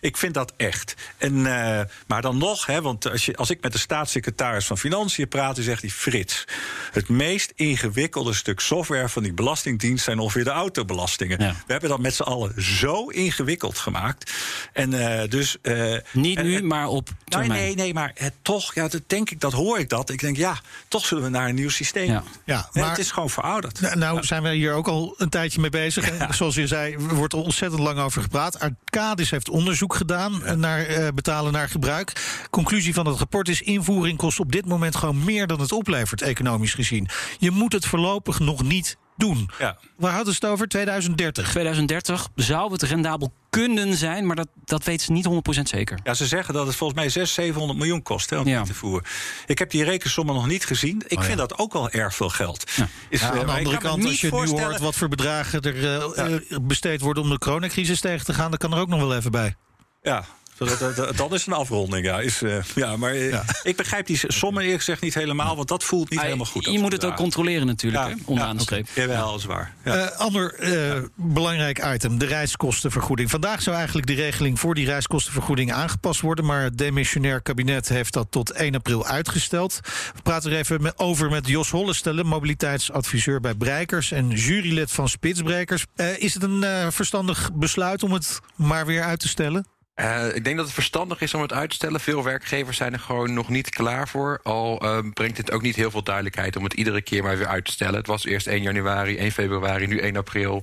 Ik 0.00 0.16
vind 0.16 0.34
dat 0.34 0.52
echt. 0.56 0.94
En, 1.16 1.46
eh, 1.46 1.80
maar 2.06 2.22
dan 2.22 2.38
nog, 2.38 2.66
hè, 2.66 2.82
want 2.82 3.10
als, 3.10 3.24
je, 3.24 3.36
als 3.36 3.50
ik 3.50 3.62
met 3.62 3.72
de 3.72 3.78
staatssecretaris 3.78 4.66
van 4.66 4.78
Financiën 4.78 5.28
praat, 5.28 5.54
dan 5.54 5.64
zegt 5.64 5.80
hij: 5.80 5.90
Frits, 5.90 6.44
het 6.92 7.08
meest 7.08 7.52
ingewikkelde 7.54 8.32
stuk 8.34 8.60
software 8.60 9.08
van 9.08 9.22
die 9.22 9.32
Belastingdienst 9.32 10.04
zijn 10.04 10.18
ongeveer 10.18 10.44
de 10.44 10.50
autobelastingen. 10.50 11.40
Ja. 11.42 11.50
We 11.66 11.72
hebben 11.72 11.90
dat 11.90 11.98
met 11.98 12.14
z'n 12.14 12.22
allen 12.22 12.62
zo 12.62 13.06
ingewikkeld 13.08 13.78
gemaakt. 13.78 14.32
En 14.72 15.20
eh, 15.22 15.28
dus. 15.28 15.56
eh, 15.62 15.94
Niet 16.12 16.38
en- 16.38 16.44
nu, 16.44 16.56
en- 16.56 16.66
maar 16.66 16.86
op 16.86 17.08
Nee, 17.08 17.16
termijn. 17.24 17.60
nee, 17.60 17.74
nee, 17.74 17.94
maar 17.94 18.10
het, 18.14 18.32
toch, 18.42 18.74
ja, 18.74 18.88
dat 18.88 19.02
denk 19.06 19.30
ik, 19.30 19.40
dat 19.40 19.52
hoor 19.52 19.78
ik 19.78 19.88
dat. 19.88 20.10
Ik 20.10 20.20
denk, 20.20 20.36
ja, 20.36 20.58
toch 20.88 21.06
zullen 21.06 21.22
we 21.24 21.30
naar 21.30 21.48
een 21.48 21.54
nieuw 21.54 21.68
systeem. 21.70 22.06
Ja. 22.10 22.22
Ja, 22.44 22.68
Nee, 22.72 22.82
maar- 22.84 22.92
het 22.92 23.00
is 23.04 23.10
gewoon 23.10 23.30
verouderd. 23.30 23.80
Nou, 23.80 23.96
nou 23.98 24.24
zijn 24.24 24.42
we 24.42 24.54
hier 24.54 24.72
ook 24.72 24.88
al 24.88 25.14
een 25.16 25.28
tijdje 25.28 25.60
mee 25.60 25.70
bezig. 25.70 26.10
En 26.10 26.34
Zoals 26.34 26.54
je 26.54 26.66
zei, 26.66 26.92
er 26.94 27.14
wordt 27.14 27.32
er 27.32 27.38
ontzettend 27.38 27.80
lang 27.82 27.98
over 27.98 28.22
gepraat. 28.22 28.58
Arcadis 28.60 29.30
heeft 29.30 29.48
onderzoek 29.48 29.86
gedaan 29.94 30.42
naar 30.60 30.80
eh, 30.86 31.08
betalen 31.14 31.52
naar 31.52 31.68
gebruik. 31.68 32.12
Conclusie 32.50 32.94
van 32.94 33.06
het 33.06 33.18
rapport 33.18 33.48
is: 33.48 33.60
invoering 33.62 34.18
kost 34.18 34.40
op 34.40 34.52
dit 34.52 34.66
moment 34.66 34.96
gewoon 34.96 35.24
meer 35.24 35.46
dan 35.46 35.60
het 35.60 35.72
oplevert, 35.72 36.22
economisch 36.22 36.74
gezien. 36.74 37.08
Je 37.38 37.50
moet 37.50 37.72
het 37.72 37.86
voorlopig 37.86 38.38
nog 38.38 38.62
niet 38.62 38.96
doen. 39.16 39.50
Ja. 39.58 39.78
Waar 39.96 40.12
hadden 40.14 40.34
ze 40.34 40.40
het 40.42 40.52
over? 40.52 40.68
2030. 40.68 41.48
2030 41.50 42.28
zou 42.34 42.72
het 42.72 42.82
rendabel 42.82 43.32
kunnen 43.50 43.94
zijn, 43.96 44.26
maar 44.26 44.36
dat, 44.36 44.48
dat 44.64 44.84
weten 44.84 45.06
ze 45.06 45.12
niet 45.12 45.58
100% 45.58 45.60
zeker. 45.62 45.98
Ja, 46.04 46.14
ze 46.14 46.26
zeggen 46.26 46.54
dat 46.54 46.66
het 46.66 46.76
volgens 46.76 46.98
mij 46.98 47.08
600, 47.08 47.34
700 47.34 47.78
miljoen 47.78 48.02
kost 48.02 48.30
hè, 48.30 48.38
om 48.38 48.46
Ja. 48.48 48.62
te 48.62 48.74
voeren. 48.74 49.04
Ik 49.46 49.58
heb 49.58 49.70
die 49.70 49.84
rekensommen 49.84 50.34
nog 50.34 50.46
niet 50.46 50.64
gezien. 50.66 51.02
Ik 51.06 51.18
Oh, 51.18 51.24
vind 51.24 51.38
ja. 51.38 51.46
dat 51.46 51.58
ook 51.58 51.72
wel 51.72 51.90
erg 51.90 52.14
veel 52.14 52.28
geld. 52.28 52.70
Ja. 52.76 52.88
Is, 53.08 53.20
Ja, 53.20 53.32
eh, 53.32 53.40
aan 53.40 53.46
de 53.46 53.52
andere 53.52 53.78
kant, 53.78 54.04
als 54.04 54.20
je 54.20 54.26
nu 54.26 54.32
voorstellen- 54.32 54.64
hoort 54.64 54.80
wat 54.80 54.94
voor 54.94 55.08
bedragen 55.08 55.60
er 55.60 55.84
eh, 56.16 56.34
eh, 56.34 56.40
besteed 56.62 57.00
worden 57.00 57.22
om 57.22 57.30
de 57.30 57.38
coronacrisis 57.38 58.00
tegen 58.00 58.24
te 58.26 58.34
gaan, 58.34 58.48
dan 58.50 58.58
kan 58.58 58.72
er 58.72 58.78
ook 58.78 58.88
nog 58.88 59.00
wel 59.00 59.16
even 59.16 59.30
bij. 59.30 59.56
Ja, 60.02 60.24
dat, 60.56 60.78
dat, 60.78 60.96
dat, 60.96 61.16
dat 61.16 61.32
is 61.32 61.46
een 61.46 61.52
afronding. 61.52 62.04
Ja, 62.06 62.20
is, 62.20 62.42
eh, 62.42 62.56
ja 62.74 62.96
maar 62.96 63.10
eh, 63.12 63.30
Ja. 63.30 63.44
ik 63.62 63.76
begrijp 63.76 64.06
die 64.06 64.20
sommen 64.26 64.62
eerlijk 64.62 64.78
gezegd 64.78 65.00
niet 65.02 65.14
helemaal, 65.14 65.56
want 65.56 65.68
dat 65.68 65.84
voelt 65.84 66.10
niet 66.10 66.18
Ah, 66.18 66.24
helemaal 66.24 66.46
goed. 66.46 66.64
je 66.64 66.78
moet 66.78 66.92
het 66.92 67.04
ook 67.04 67.16
controleren 67.16 67.66
natuurlijk, 67.66 68.02
Ja, 68.04 68.08
hè, 68.10 68.16
onderaan 68.24 68.50
ja, 68.52 68.56
de 68.56 68.62
streep. 68.62 68.88
oké. 68.90 69.00
Jawel, 69.00 69.30
dat 69.30 69.38
is 69.38 69.44
waar. 69.44 69.74
Ja. 69.84 69.94
Eh, 69.96 70.16
ander 70.18 70.54
eh, 70.54 71.02
belangrijk 71.14 71.84
item, 71.94 72.18
de 72.18 72.26
reiskostenvergoeding. 72.26 73.30
Vandaag 73.30 73.62
zou 73.62 73.76
eigenlijk 73.76 74.06
de 74.06 74.14
regeling 74.14 74.60
voor 74.60 74.74
die 74.74 74.84
reiskostenvergoeding 74.86 75.72
aangepast 75.72 76.20
worden. 76.20 76.44
Maar 76.44 76.62
het 76.62 76.78
demissionair 76.78 77.42
kabinet 77.42 77.88
heeft 77.88 78.12
dat 78.12 78.26
tot 78.30 78.50
1 78.52 78.74
april 78.74 79.06
uitgesteld. 79.06 79.80
We 80.14 80.22
praten 80.22 80.50
er 80.52 80.58
even 80.58 80.82
met- 80.82 80.98
over 80.98 81.30
met 81.30 81.46
Jos 81.46 81.70
Hollestelle, 81.70 82.24
mobiliteitsadviseur 82.24 83.40
bij 83.40 83.54
Breikers 83.54 84.10
en 84.12 84.28
jurylid 84.30 84.90
van 84.90 85.08
Spitsbrekers. 85.08 85.84
Eh, 85.96 86.18
is 86.18 86.34
het 86.34 86.42
een 86.42 86.92
verstandig 86.92 87.50
besluit 87.54 88.02
om 88.02 88.12
het 88.12 88.40
maar 88.56 88.86
weer 88.86 89.02
uit 89.02 89.20
te 89.20 89.28
stellen? 89.28 89.66
Eh, 89.98 90.34
ik 90.34 90.44
denk 90.44 90.56
dat 90.56 90.64
het 90.64 90.74
verstandig 90.74 91.20
is 91.20 91.34
om 91.34 91.42
het 91.42 91.52
uit 91.52 91.70
te 91.70 91.74
stellen. 91.74 92.00
Veel 92.00 92.24
werkgevers 92.24 92.76
zijn 92.76 92.92
er 92.92 92.98
gewoon 92.98 93.32
nog 93.32 93.48
niet 93.48 93.70
klaar 93.70 94.08
voor. 94.08 94.40
Al 94.42 94.80
eh, 94.80 94.98
brengt 95.14 95.36
het 95.36 95.50
ook 95.50 95.62
niet 95.62 95.76
heel 95.76 95.90
veel 95.90 96.02
duidelijkheid 96.02 96.56
om 96.56 96.64
het 96.64 96.72
iedere 96.72 97.02
keer 97.02 97.22
maar 97.22 97.38
weer 97.38 97.46
uit 97.46 97.64
te 97.64 97.70
stellen. 97.70 97.94
Het 97.94 98.06
was 98.06 98.24
eerst 98.24 98.46
1 98.46 98.62
januari, 98.62 99.16
1 99.16 99.32
februari, 99.32 99.86
nu 99.86 99.98
1 99.98 100.16
april. 100.16 100.62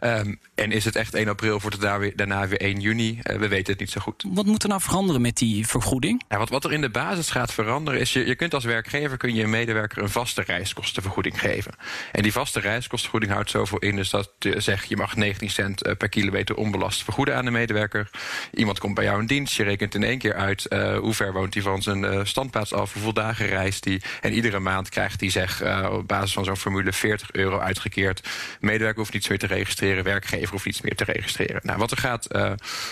Ehm, 0.00 0.34
en 0.54 0.72
is 0.72 0.84
het 0.84 0.96
echt 0.96 1.14
1 1.14 1.28
april, 1.28 1.60
wordt 1.60 1.76
het 1.76 1.84
daar 1.84 1.98
weer, 1.98 2.16
daarna 2.16 2.48
weer 2.48 2.60
1 2.60 2.80
juni? 2.80 3.18
Eh, 3.22 3.36
we 3.36 3.48
weten 3.48 3.72
het 3.72 3.80
niet 3.80 3.90
zo 3.90 4.00
goed. 4.00 4.24
Wat 4.28 4.46
moet 4.46 4.62
er 4.62 4.68
nou 4.68 4.80
veranderen 4.80 5.20
met 5.20 5.36
die 5.36 5.66
vergoeding? 5.66 6.22
Ja, 6.28 6.38
wat, 6.38 6.48
wat 6.48 6.64
er 6.64 6.72
in 6.72 6.80
de 6.80 6.90
basis 6.90 7.30
gaat 7.30 7.52
veranderen 7.52 8.00
is... 8.00 8.12
Je, 8.12 8.26
je 8.26 8.34
kunt 8.34 8.54
als 8.54 8.64
werkgever 8.64 9.16
kun 9.16 9.34
je 9.34 9.42
een 9.42 9.50
medewerker 9.50 10.02
een 10.02 10.10
vaste 10.10 10.42
reiskostenvergoeding 10.42 11.40
geven. 11.40 11.74
En 12.12 12.22
die 12.22 12.32
vaste 12.32 12.60
reiskostenvergoeding 12.60 13.32
houdt 13.32 13.50
zoveel 13.50 13.78
in... 13.78 13.96
dus 13.96 14.10
dat 14.10 14.30
je 14.38 14.60
zegt 14.60 14.88
je 14.88 14.96
mag 14.96 15.16
19 15.16 15.50
cent 15.50 15.96
per 15.98 16.08
kilometer 16.08 16.56
onbelast 16.56 17.04
vergoeden 17.04 17.36
aan 17.36 17.44
de 17.44 17.50
medewerker. 17.50 18.10
Iemand 18.52 18.73
komt 18.78 18.94
bij 18.94 19.04
jou 19.04 19.20
in 19.20 19.26
dienst, 19.26 19.56
je 19.56 19.62
rekent 19.62 19.94
in 19.94 20.04
één 20.04 20.18
keer 20.18 20.34
uit... 20.34 20.66
eh, 20.66 20.98
hoe 20.98 21.14
ver 21.14 21.32
woont 21.32 21.54
hij 21.54 21.62
van 21.62 21.82
zijn 21.82 22.04
eh, 22.04 22.20
standplaats 22.24 22.72
af, 22.72 22.92
hoeveel 22.92 23.12
dagen 23.12 23.46
reist 23.46 23.84
hij... 23.84 24.00
en 24.20 24.32
iedere 24.32 24.58
maand 24.58 24.88
krijgt 24.88 25.20
hij 25.20 25.30
zeg 25.30 25.60
eh, 25.60 25.88
op 25.92 26.08
basis 26.08 26.32
van 26.32 26.44
zo'n 26.44 26.56
formule 26.56 26.92
40 26.92 27.32
euro 27.32 27.58
uitgekeerd. 27.58 28.28
Medewerker 28.60 28.98
hoeft 28.98 29.12
niets 29.12 29.28
meer 29.28 29.38
te 29.38 29.46
registreren, 29.46 30.04
werkgever 30.04 30.50
hoeft 30.50 30.64
niets 30.64 30.80
meer 30.80 30.96
te 30.96 31.04
registreren. 31.04 31.60
Nou, 31.62 31.78
wat 31.78 31.90
er 31.90 31.96
gaat 31.96 32.28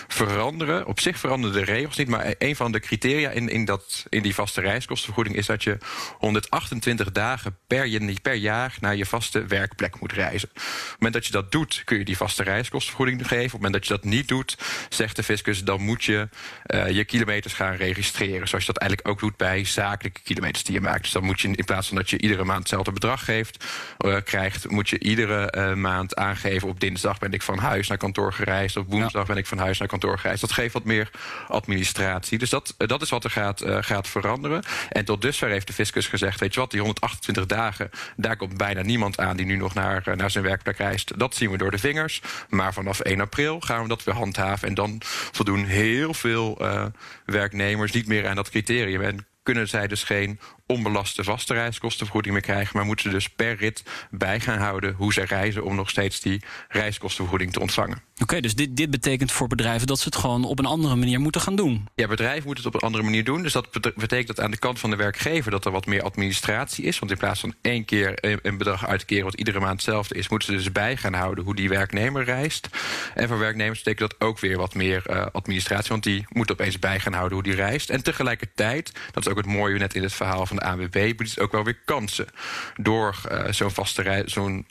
veranderen, 0.09 0.87
op 0.87 1.01
zich 1.01 1.19
veranderen 1.19 1.57
de 1.57 1.73
regels 1.73 1.97
niet... 1.97 2.09
maar 2.09 2.35
een 2.39 2.57
van 2.57 2.73
de 2.73 2.81
criteria 2.81 3.31
in, 3.31 3.49
in, 3.49 3.65
dat, 3.65 4.07
in 4.09 4.23
die 4.23 4.35
vaste 4.35 4.61
reiskostenvergoeding... 4.61 5.37
is 5.37 5.47
dat 5.47 5.63
je 5.63 5.79
128 6.19 7.13
dagen 7.13 7.57
per, 7.67 8.19
per 8.23 8.35
jaar 8.35 8.77
naar 8.81 8.97
je 8.97 9.07
vaste 9.07 9.47
werkplek 9.47 10.01
moet 10.01 10.13
reizen. 10.13 10.49
Op 10.49 10.57
het 10.57 10.95
moment 10.97 11.15
dat 11.15 11.27
je 11.27 11.33
dat 11.33 11.53
doet, 11.53 11.83
kun 11.85 11.99
je 11.99 12.05
die 12.05 12.17
vaste 12.17 12.43
reiskostenvergoeding 12.43 13.29
geven. 13.29 13.45
Op 13.45 13.53
het 13.53 13.53
moment 13.53 13.73
dat 13.73 13.87
je 13.87 13.95
dat 13.95 14.05
niet 14.05 14.29
doet, 14.29 14.57
zegt 14.89 15.17
de 15.17 15.23
fiscus... 15.23 15.65
dan 15.73 15.83
moet 15.83 16.05
je 16.05 16.29
eh, 16.63 16.91
je 16.91 17.05
kilometers 17.05 17.55
gaan 17.55 17.75
registreren. 17.75 18.49
Zoals 18.49 18.67
je 18.67 18.73
dat 18.73 18.83
eigenlijk 18.83 19.11
ook 19.11 19.21
doet 19.21 19.37
bij 19.37 19.65
zakelijke 19.65 20.21
kilometers 20.21 20.65
die 20.65 20.75
je 20.75 20.81
maakt. 20.81 21.03
Dus 21.03 21.13
dan 21.13 21.25
moet 21.25 21.41
je 21.41 21.49
in 21.49 21.65
plaats 21.65 21.89
van 21.89 21.97
dat 21.97 22.11
je 22.11 22.19
iedere 22.19 22.45
maand 22.45 22.59
hetzelfde 22.59 22.93
bedrag 22.93 23.25
geeft, 23.25 23.65
eh, 23.99 24.17
krijgt... 24.25 24.71
moet 24.71 24.89
je 24.89 24.99
iedere 24.99 25.51
eh, 25.51 25.75
maand 25.75 26.17
aangeven... 26.17 26.69
op 26.69 26.81
dinsdag 26.81 27.19
ben 27.19 27.33
ik 27.33 27.43
van 27.43 27.59
huis 27.59 27.89
naar 27.89 27.99
kantoor 27.99 28.33
gereisd... 28.33 28.77
op 28.77 28.91
woensdag 28.91 29.27
ben 29.27 29.37
ik 29.37 29.47
van 29.47 29.59
huis 29.59 29.79
naar 29.79 29.89
kantoor 29.89 30.19
gereisd. 30.19 30.41
Dat 30.41 30.53
geeft 30.53 30.73
wat 30.73 30.85
meer 30.85 31.11
administratie. 31.49 32.39
Dus 32.39 32.51
dat, 32.51 32.75
dat 32.77 33.03
is 33.03 33.11
wat 33.11 33.25
er 33.25 33.31
gaat, 33.31 33.63
gaat 33.67 34.09
veranderen. 34.09 34.63
En 34.89 35.05
tot 35.05 35.23
dusver 35.23 35.49
heeft 35.49 35.67
de 35.67 35.73
fiscus 35.73 36.07
gezegd... 36.07 36.41
weet 36.41 36.55
je 36.55 36.61
wat, 36.61 36.71
die 36.71 36.81
128 36.81 37.47
dagen, 37.47 37.91
daar 38.17 38.37
komt 38.37 38.57
bijna 38.57 38.83
niemand 38.83 39.19
aan... 39.19 39.37
die 39.37 39.47
nu 39.47 39.57
nog 39.57 39.75
naar, 39.75 40.03
naar 40.17 40.31
zijn 40.31 40.45
werkplek 40.45 40.77
reist. 40.77 41.19
Dat 41.19 41.35
zien 41.35 41.51
we 41.51 41.57
door 41.57 41.71
de 41.71 41.79
vingers. 41.79 42.21
Maar 42.49 42.73
vanaf 42.73 43.01
1 43.01 43.21
april 43.21 43.61
gaan 43.61 43.83
we 43.83 43.89
dat 43.89 44.05
weer 44.05 44.15
handhaven. 44.15 44.69
En 44.69 44.75
dan 44.75 45.01
voldoen 45.33 45.62
heel 45.65 46.15
veel 46.15 46.57
eh, 46.61 46.87
werknemers 47.25 47.93
niet 47.93 48.07
meer 48.07 48.29
aan 48.29 48.37
dat 48.37 48.51
criterium... 48.51 49.03
En 49.03 49.27
kunnen 49.43 49.69
zij 49.69 49.87
dus 49.87 50.05
geen 50.05 50.41
onbelaste 50.67 51.25
vaste 51.25 51.55
reiskostenvergoeding 51.55 52.35
meer 52.35 52.45
krijgen... 52.45 52.77
maar 52.77 52.87
moeten 52.87 53.05
ze 53.05 53.11
dus 53.11 53.29
per 53.29 53.57
rit 53.57 53.83
bij 54.11 54.41
gaan 54.41 54.59
houden 54.59 54.95
hoe 54.95 55.13
ze 55.13 55.25
reizen... 55.25 55.65
om 55.65 55.75
nog 55.75 55.91
steeds 55.91 56.21
die 56.21 56.43
reiskostenvergoeding 56.69 57.53
te 57.53 57.61
ontvangen. 57.61 58.03
Oké, 58.19 58.41
dus 58.41 58.55
dit, 58.55 58.77
dit 58.77 58.91
betekent 58.91 59.33
voor 59.33 59.49
bedrijven 59.49 59.87
dat 59.87 59.99
ze 59.99 60.05
het 60.05 60.17
gewoon 60.17 60.45
op 60.45 60.59
een 60.59 60.67
andere 60.67 60.97
manier 60.97 61.21
moeten 61.21 61.41
gaan 61.41 61.57
doen. 61.57 61.89
Ja, 61.95 62.07
bedrijven 62.07 62.47
moeten 62.47 62.65
het 62.65 62.75
op 62.75 62.81
een 62.81 62.87
andere 62.87 63.05
manier 63.05 63.25
doen. 63.25 63.43
Dus 63.43 63.53
dat 63.53 63.71
bet- 63.71 63.95
betekent 63.95 64.27
dat 64.27 64.41
aan 64.41 64.51
de 64.51 64.59
kant 64.59 64.79
van 64.79 64.91
de 64.91 64.97
werkgever... 64.97 65.51
dat 65.51 65.65
er 65.65 65.73
wat 65.73 65.87
meer 65.87 66.03
administratie 66.03 66.85
is. 66.85 66.99
Want 66.99 67.11
in 67.13 67.19
plaats 67.19 67.41
van 67.41 67.55
één 67.61 67.85
keer 67.85 68.19
een 68.43 68.59
bedrag 68.59 68.87
uit 68.87 69.01
te 69.01 69.07
keren... 69.07 69.25
wat 69.25 69.35
iedere 69.35 69.61
maand 69.61 69.73
hetzelfde 69.73 70.15
is... 70.15 70.29
moeten 70.29 70.49
ze 70.49 70.55
dus 70.55 70.73
bij 70.73 70.97
gaan 70.97 71.15
houden 71.15 71.45
hoe 71.45 71.55
die 71.55 71.69
werknemer 71.69 72.25
reist. 72.25 72.69
En 73.15 73.29
voor 73.29 73.39
werknemers 73.39 73.83
betekent 73.83 74.11
dat 74.11 74.29
ook 74.29 74.39
weer 74.39 74.57
wat 74.57 74.75
meer 74.75 75.07
eh, 75.07 75.27
administratie... 75.33 75.89
want 75.89 76.03
die 76.03 76.27
moeten 76.29 76.55
opeens 76.55 76.79
bij 76.79 77.01
gaan 77.01 77.13
houden 77.13 77.35
hoe 77.35 77.47
die 77.47 77.55
reist. 77.55 77.91
En 77.91 78.03
tegelijkertijd, 78.03 78.93
dat 79.13 79.27
is 79.27 79.31
ook 79.31 79.37
het 79.37 79.47
mooie 79.47 79.79
net 79.79 79.95
in 79.95 80.03
het 80.03 80.13
verhaal 80.13 80.47
van 80.59 80.77
de 80.77 80.83
ANWB... 80.83 81.17
biedt 81.17 81.41
ook 81.41 81.53
wel 81.53 81.65
weer 81.65 81.81
kansen. 81.85 82.27
Door 82.75 83.21
eh, 83.29 83.53
zo'n 83.53 83.71
vaste 83.71 84.03
rei- 84.03 84.29
zo'n 84.29 84.67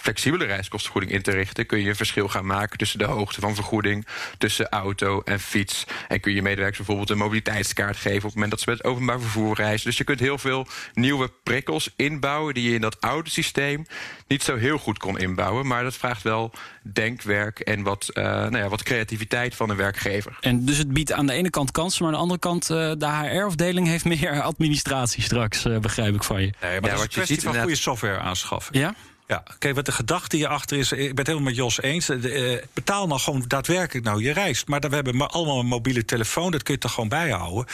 flexibele 0.00 0.44
reiskostenvergoeding 0.44 1.12
in 1.12 1.22
te 1.22 1.30
richten... 1.30 1.66
kun 1.66 1.80
je 1.80 1.88
een 1.88 1.96
verschil 1.96 2.28
gaan 2.28 2.46
maken 2.46 2.78
tussen 2.78 2.98
de 2.98 3.04
hoogte 3.04 3.40
van 3.40 3.54
vergoeding... 3.54 4.06
tussen 4.38 4.68
auto 4.68 5.20
en 5.24 5.40
fiets. 5.40 5.84
En 6.08 6.20
kun 6.20 6.34
je 6.34 6.42
medewerkers 6.42 6.76
bijvoorbeeld 6.76 7.10
een 7.10 7.18
mobiliteitskaart 7.18 7.96
geven... 7.96 8.16
op 8.16 8.22
het 8.22 8.34
moment 8.34 8.50
dat 8.50 8.60
ze 8.60 8.70
met 8.70 8.78
het 8.78 8.86
openbaar 8.86 9.20
vervoer 9.20 9.56
reizen. 9.56 9.86
Dus 9.86 9.98
je 9.98 10.04
kunt 10.04 10.20
heel 10.20 10.38
veel 10.38 10.66
nieuwe 10.94 11.30
prikkels 11.42 11.90
inbouwen... 11.96 12.54
die 12.54 12.68
je 12.68 12.74
in 12.74 12.80
dat 12.80 13.00
oude 13.00 13.30
systeem 13.30 13.86
niet 14.26 14.42
zo 14.42 14.56
heel 14.56 14.78
goed 14.78 14.98
kon 14.98 15.18
inbouwen. 15.18 15.66
Maar 15.66 15.82
dat 15.82 15.94
vraagt 15.94 16.22
wel 16.22 16.52
denkwerk 16.82 17.60
en 17.60 17.82
wat, 17.82 18.08
eh, 18.08 18.24
nou 18.24 18.56
ja, 18.56 18.68
wat 18.68 18.82
creativiteit 18.82 19.54
van 19.54 19.70
een 19.70 19.76
werkgever. 19.76 20.36
En 20.40 20.64
dus 20.64 20.78
het 20.78 20.92
biedt 20.92 21.12
aan 21.12 21.26
de 21.26 21.32
ene 21.32 21.50
kant 21.50 21.70
kansen, 21.70 22.04
maar 22.04 22.12
aan 22.12 22.18
de 22.18 22.22
andere 22.22 22.40
kant 22.40 22.70
eh, 22.70 22.92
de 22.98 23.06
HR-afdeling 23.06 23.86
heeft 23.86 24.04
meer 24.14 24.42
administratie 24.42 25.22
straks, 25.22 25.64
eh, 25.64 25.78
begrijp 25.78 26.14
ik 26.14 26.22
van 26.22 26.40
je. 26.40 26.52
Nee, 26.60 26.80
maar 26.80 26.90
Ja, 26.90 26.96
dat 26.96 26.98
is 26.98 26.98
wat 26.98 27.14
een 27.14 27.20
je 27.20 27.26
ziet 27.26 27.42
van 27.42 27.56
goede 27.56 27.76
software 27.76 28.18
aanschaffen. 28.18 28.78
Ja? 28.78 28.94
Ja, 29.26 29.42
kijk, 29.58 29.74
wat 29.74 29.86
de 29.86 29.92
gedachte 29.92 30.36
hierachter 30.36 30.78
is, 30.78 30.92
ik 30.92 30.98
ben 30.98 31.16
het 31.16 31.26
helemaal 31.26 31.48
met 31.48 31.56
Jos 31.56 31.80
eens. 31.82 32.06
De, 32.06 32.30
eh, 32.30 32.66
betaal 32.72 33.06
nou 33.06 33.20
gewoon 33.20 33.44
daadwerkelijk 33.46 34.06
nou 34.06 34.22
je 34.22 34.32
reist. 34.32 34.66
Maar 34.68 34.80
dan, 34.80 34.90
we 34.90 34.96
hebben 34.96 35.16
maar 35.16 35.28
allemaal 35.28 35.58
een 35.58 35.66
mobiele 35.66 36.04
telefoon, 36.04 36.50
dat 36.50 36.62
kun 36.62 36.74
je 36.74 36.80
toch 36.80 36.92
gewoon 36.92 37.08
bijhouden. 37.08 37.66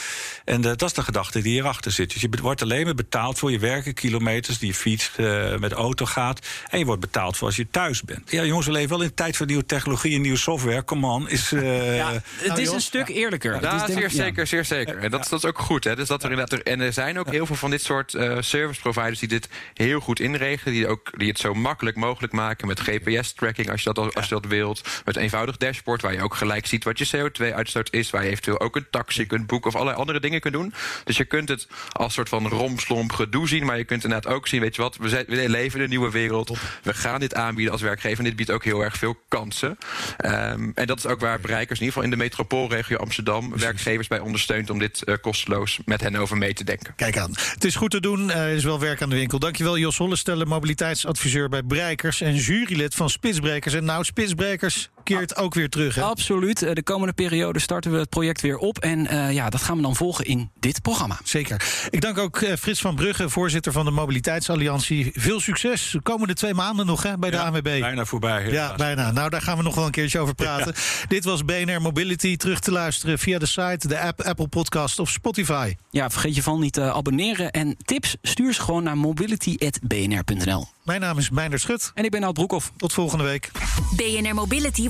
En 0.45 0.55
eh, 0.55 0.61
dat 0.61 0.81
is 0.81 0.93
de 0.93 1.03
gedachte 1.03 1.41
die 1.41 1.51
hierachter 1.51 1.91
zit. 1.91 2.13
Dus 2.13 2.21
je 2.21 2.29
wordt 2.41 2.61
alleen 2.61 2.85
maar 2.85 2.93
betaald 2.95 3.39
voor 3.39 3.51
je 3.51 3.59
werken, 3.59 3.93
kilometers 3.93 4.57
die 4.59 4.67
je 4.67 4.73
fietst, 4.73 5.11
eh, 5.17 5.55
met 5.57 5.69
de 5.69 5.75
auto 5.75 6.05
gaat. 6.05 6.47
En 6.69 6.79
je 6.79 6.85
wordt 6.85 7.01
betaald 7.01 7.37
voor 7.37 7.47
als 7.47 7.55
je 7.55 7.67
thuis 7.71 8.01
bent. 8.01 8.31
Ja, 8.31 8.43
jongens, 8.43 8.65
we 8.67 8.71
leven 8.71 8.89
wel 8.89 9.01
in 9.01 9.07
de 9.07 9.13
tijd 9.13 9.37
van 9.37 9.47
nieuwe 9.47 9.65
technologie 9.65 10.15
en 10.15 10.21
nieuwe 10.21 10.37
software. 10.37 10.83
Come 10.83 11.07
on, 11.07 11.29
is. 11.29 11.51
eh, 11.51 11.95
Ja, 12.01 12.21
het 12.37 12.57
is 12.57 12.69
een 12.69 12.81
stuk 12.81 13.07
eerlijker. 13.07 13.61
Ja, 13.61 13.73
is 13.73 13.79
denk- 13.85 13.99
zeer 13.99 14.01
ja. 14.17 14.23
zeker, 14.23 14.47
zeer 14.47 14.65
zeker. 14.65 14.97
En 14.97 15.11
dat, 15.11 15.27
dat 15.29 15.43
is 15.43 15.49
ook 15.49 15.59
goed. 15.59 15.83
Hè? 15.83 15.95
Dus 15.95 16.07
dat 16.07 16.23
er 16.23 16.29
inderdaad, 16.29 16.59
er- 16.59 16.65
en 16.65 16.79
er 16.81 16.93
zijn 16.93 17.19
ook 17.19 17.31
heel 17.31 17.45
veel 17.45 17.55
van 17.55 17.69
dit 17.69 17.81
soort 17.83 18.13
eh, 18.13 18.37
service 18.39 18.81
providers 18.81 19.19
die 19.19 19.27
dit 19.29 19.49
heel 19.73 19.99
goed 19.99 20.19
inregelen, 20.19 20.73
die, 20.73 20.87
ook, 20.87 21.11
die 21.17 21.27
het 21.27 21.39
zo 21.41 21.53
makkelijk 21.53 21.97
mogelijk 21.97 22.33
maken 22.33 22.67
met 22.67 22.79
GPS-tracking 22.79 23.71
als 23.71 23.83
je, 23.83 23.93
dat, 23.93 24.15
als 24.15 24.27
je 24.27 24.33
dat 24.33 24.45
wilt. 24.45 24.81
Met 25.05 25.15
een 25.15 25.21
eenvoudig 25.21 25.57
dashboard 25.57 26.01
waar 26.01 26.13
je 26.13 26.21
ook 26.21 26.35
gelijk 26.35 26.65
ziet 26.65 26.83
wat 26.83 26.97
je 26.97 27.07
CO2-uitstoot 27.17 27.93
is. 27.93 28.09
Waar 28.09 28.23
je 28.23 28.29
eventueel 28.29 28.59
ook 28.59 28.75
een 28.75 28.87
taxi 28.89 29.25
kunt 29.25 29.47
boeken 29.47 29.69
of 29.69 29.75
allerlei 29.75 29.97
andere 29.97 30.19
dingen 30.19 30.39
kunt 30.39 30.53
doen. 30.53 30.73
Dus 31.03 31.17
je 31.17 31.25
kunt 31.25 31.49
het 31.49 31.67
als 31.91 32.13
soort 32.13 32.29
van 32.29 32.47
romslomp 32.47 33.11
gedoe 33.11 33.47
zien. 33.47 33.65
Maar 33.65 33.77
je 33.77 33.83
kunt 33.83 34.03
inderdaad 34.03 34.33
ook 34.33 34.47
zien, 34.47 34.61
weet 34.61 34.75
je 34.75 34.81
wat, 34.81 34.97
we, 34.97 35.09
zijn, 35.09 35.25
we 35.27 35.49
leven 35.49 35.77
in 35.77 35.83
een 35.83 35.89
nieuwe 35.89 36.11
wereld. 36.11 36.57
We 36.83 36.93
gaan 36.93 37.19
dit 37.19 37.35
aanbieden 37.35 37.71
als 37.71 37.81
werkgever. 37.81 38.17
En 38.17 38.23
dit 38.23 38.35
biedt 38.35 38.51
ook 38.51 38.63
heel 38.63 38.81
erg 38.81 38.97
veel 38.97 39.15
kansen. 39.27 39.77
Um, 40.25 40.71
en 40.75 40.87
dat 40.87 40.97
is 40.97 41.05
ook 41.05 41.19
waar 41.19 41.39
bereikers, 41.39 41.79
in 41.79 41.85
ieder 41.85 42.01
geval 42.01 42.03
in 42.03 42.17
de 42.17 42.23
metropoolregio 42.23 42.97
Amsterdam, 42.97 43.57
werkgevers 43.57 44.07
bij 44.07 44.19
ondersteunt 44.19 44.69
om 44.69 44.79
dit 44.79 45.01
uh, 45.05 45.15
kosteloos 45.21 45.79
met 45.85 46.01
hen 46.01 46.15
over 46.15 46.37
mee 46.37 46.53
te 46.53 46.63
denken. 46.63 46.93
Kijk 46.95 47.17
aan. 47.17 47.31
Het 47.53 47.63
is 47.63 47.75
goed 47.75 47.91
te 47.91 47.99
doen. 47.99 48.27
Uh, 48.27 48.35
er 48.35 48.55
is 48.55 48.63
wel 48.63 48.79
werk 48.79 49.01
aan 49.01 49.09
de 49.09 49.15
winkel. 49.15 49.39
Dankjewel 49.39 49.77
Jos 49.77 49.97
Hollestelle, 49.97 50.45
mobiliteitsadviseur 50.45 51.30
bij 51.49 51.63
Breikers 51.63 52.21
en 52.21 52.35
jurylid 52.35 52.95
van 52.95 53.09
Spitsbrekers. 53.09 53.73
En 53.73 53.85
nou, 53.85 54.03
Spitsbrekers 54.03 54.89
keert 55.03 55.35
ook 55.35 55.53
weer 55.53 55.69
terug. 55.69 55.95
Hè? 55.95 56.01
Absoluut. 56.01 56.61
Eh, 56.63 56.73
de 56.73 56.83
komende 56.83 57.13
periode 57.13 57.59
starten 57.59 57.91
we 57.91 57.97
het 57.97 58.09
project 58.09 58.41
weer 58.41 58.57
op. 58.57 58.79
En 58.79 59.13
uh, 59.13 59.31
ja, 59.31 59.49
dat 59.49 59.61
gaan 59.61 59.75
we 59.75 59.81
dan 59.81 59.95
volgen 59.95 60.25
in 60.25 60.51
dit 60.59 60.81
programma. 60.81 61.19
Zeker. 61.23 61.87
Ik 61.89 62.01
dank 62.01 62.17
ook 62.17 62.41
uh, 62.41 62.53
Frits 62.55 62.81
van 62.81 62.95
Brugge, 62.95 63.29
voorzitter 63.29 63.71
van 63.71 63.85
de 63.85 63.91
Mobiliteitsalliantie. 63.91 65.11
Veel 65.13 65.39
succes. 65.39 65.89
De 65.91 66.01
komende 66.01 66.33
twee 66.33 66.53
maanden 66.53 66.85
nog 66.85 67.03
hè, 67.03 67.17
bij 67.17 67.29
de 67.29 67.35
ja, 67.35 67.43
ANWB. 67.43 67.63
Bijna 67.63 68.05
voorbij. 68.05 68.41
Helaas. 68.41 68.69
Ja, 68.69 68.75
bijna. 68.75 69.11
Nou, 69.11 69.29
daar 69.29 69.41
gaan 69.41 69.57
we 69.57 69.63
nog 69.63 69.75
wel 69.75 69.85
een 69.85 69.91
keertje 69.91 70.19
over 70.19 70.35
praten. 70.35 70.73
Ja. 70.75 71.07
Dit 71.07 71.23
was 71.23 71.45
BNR 71.45 71.81
Mobility. 71.81 72.37
Terug 72.37 72.59
te 72.59 72.71
luisteren 72.71 73.19
via 73.19 73.39
de 73.39 73.45
site, 73.45 73.87
de 73.87 73.99
app, 73.99 74.21
Apple 74.21 74.47
Podcast 74.47 74.99
of 74.99 75.09
Spotify. 75.09 75.75
Ja, 75.89 76.09
vergeet 76.09 76.35
je 76.35 76.43
van 76.43 76.59
niet 76.59 76.73
te 76.73 76.93
abonneren. 76.93 77.51
En 77.51 77.77
tips, 77.85 78.15
stuur 78.21 78.53
ze 78.53 78.61
gewoon 78.61 78.83
naar 78.83 78.97
mobility.bnr.nl. 78.97 80.67
Mijn 80.83 81.01
naam 81.01 81.17
is 81.17 81.29
Meijner 81.29 81.59
Schut. 81.59 81.91
En 81.93 82.03
ik 82.03 82.11
ben 82.11 82.23
Al 82.23 82.31
Broekhoff. 82.31 82.71
Tot 82.77 82.93
volgende 82.93 83.23
week. 83.23 83.51
BNR 83.95 84.33
Mobility 84.33 84.89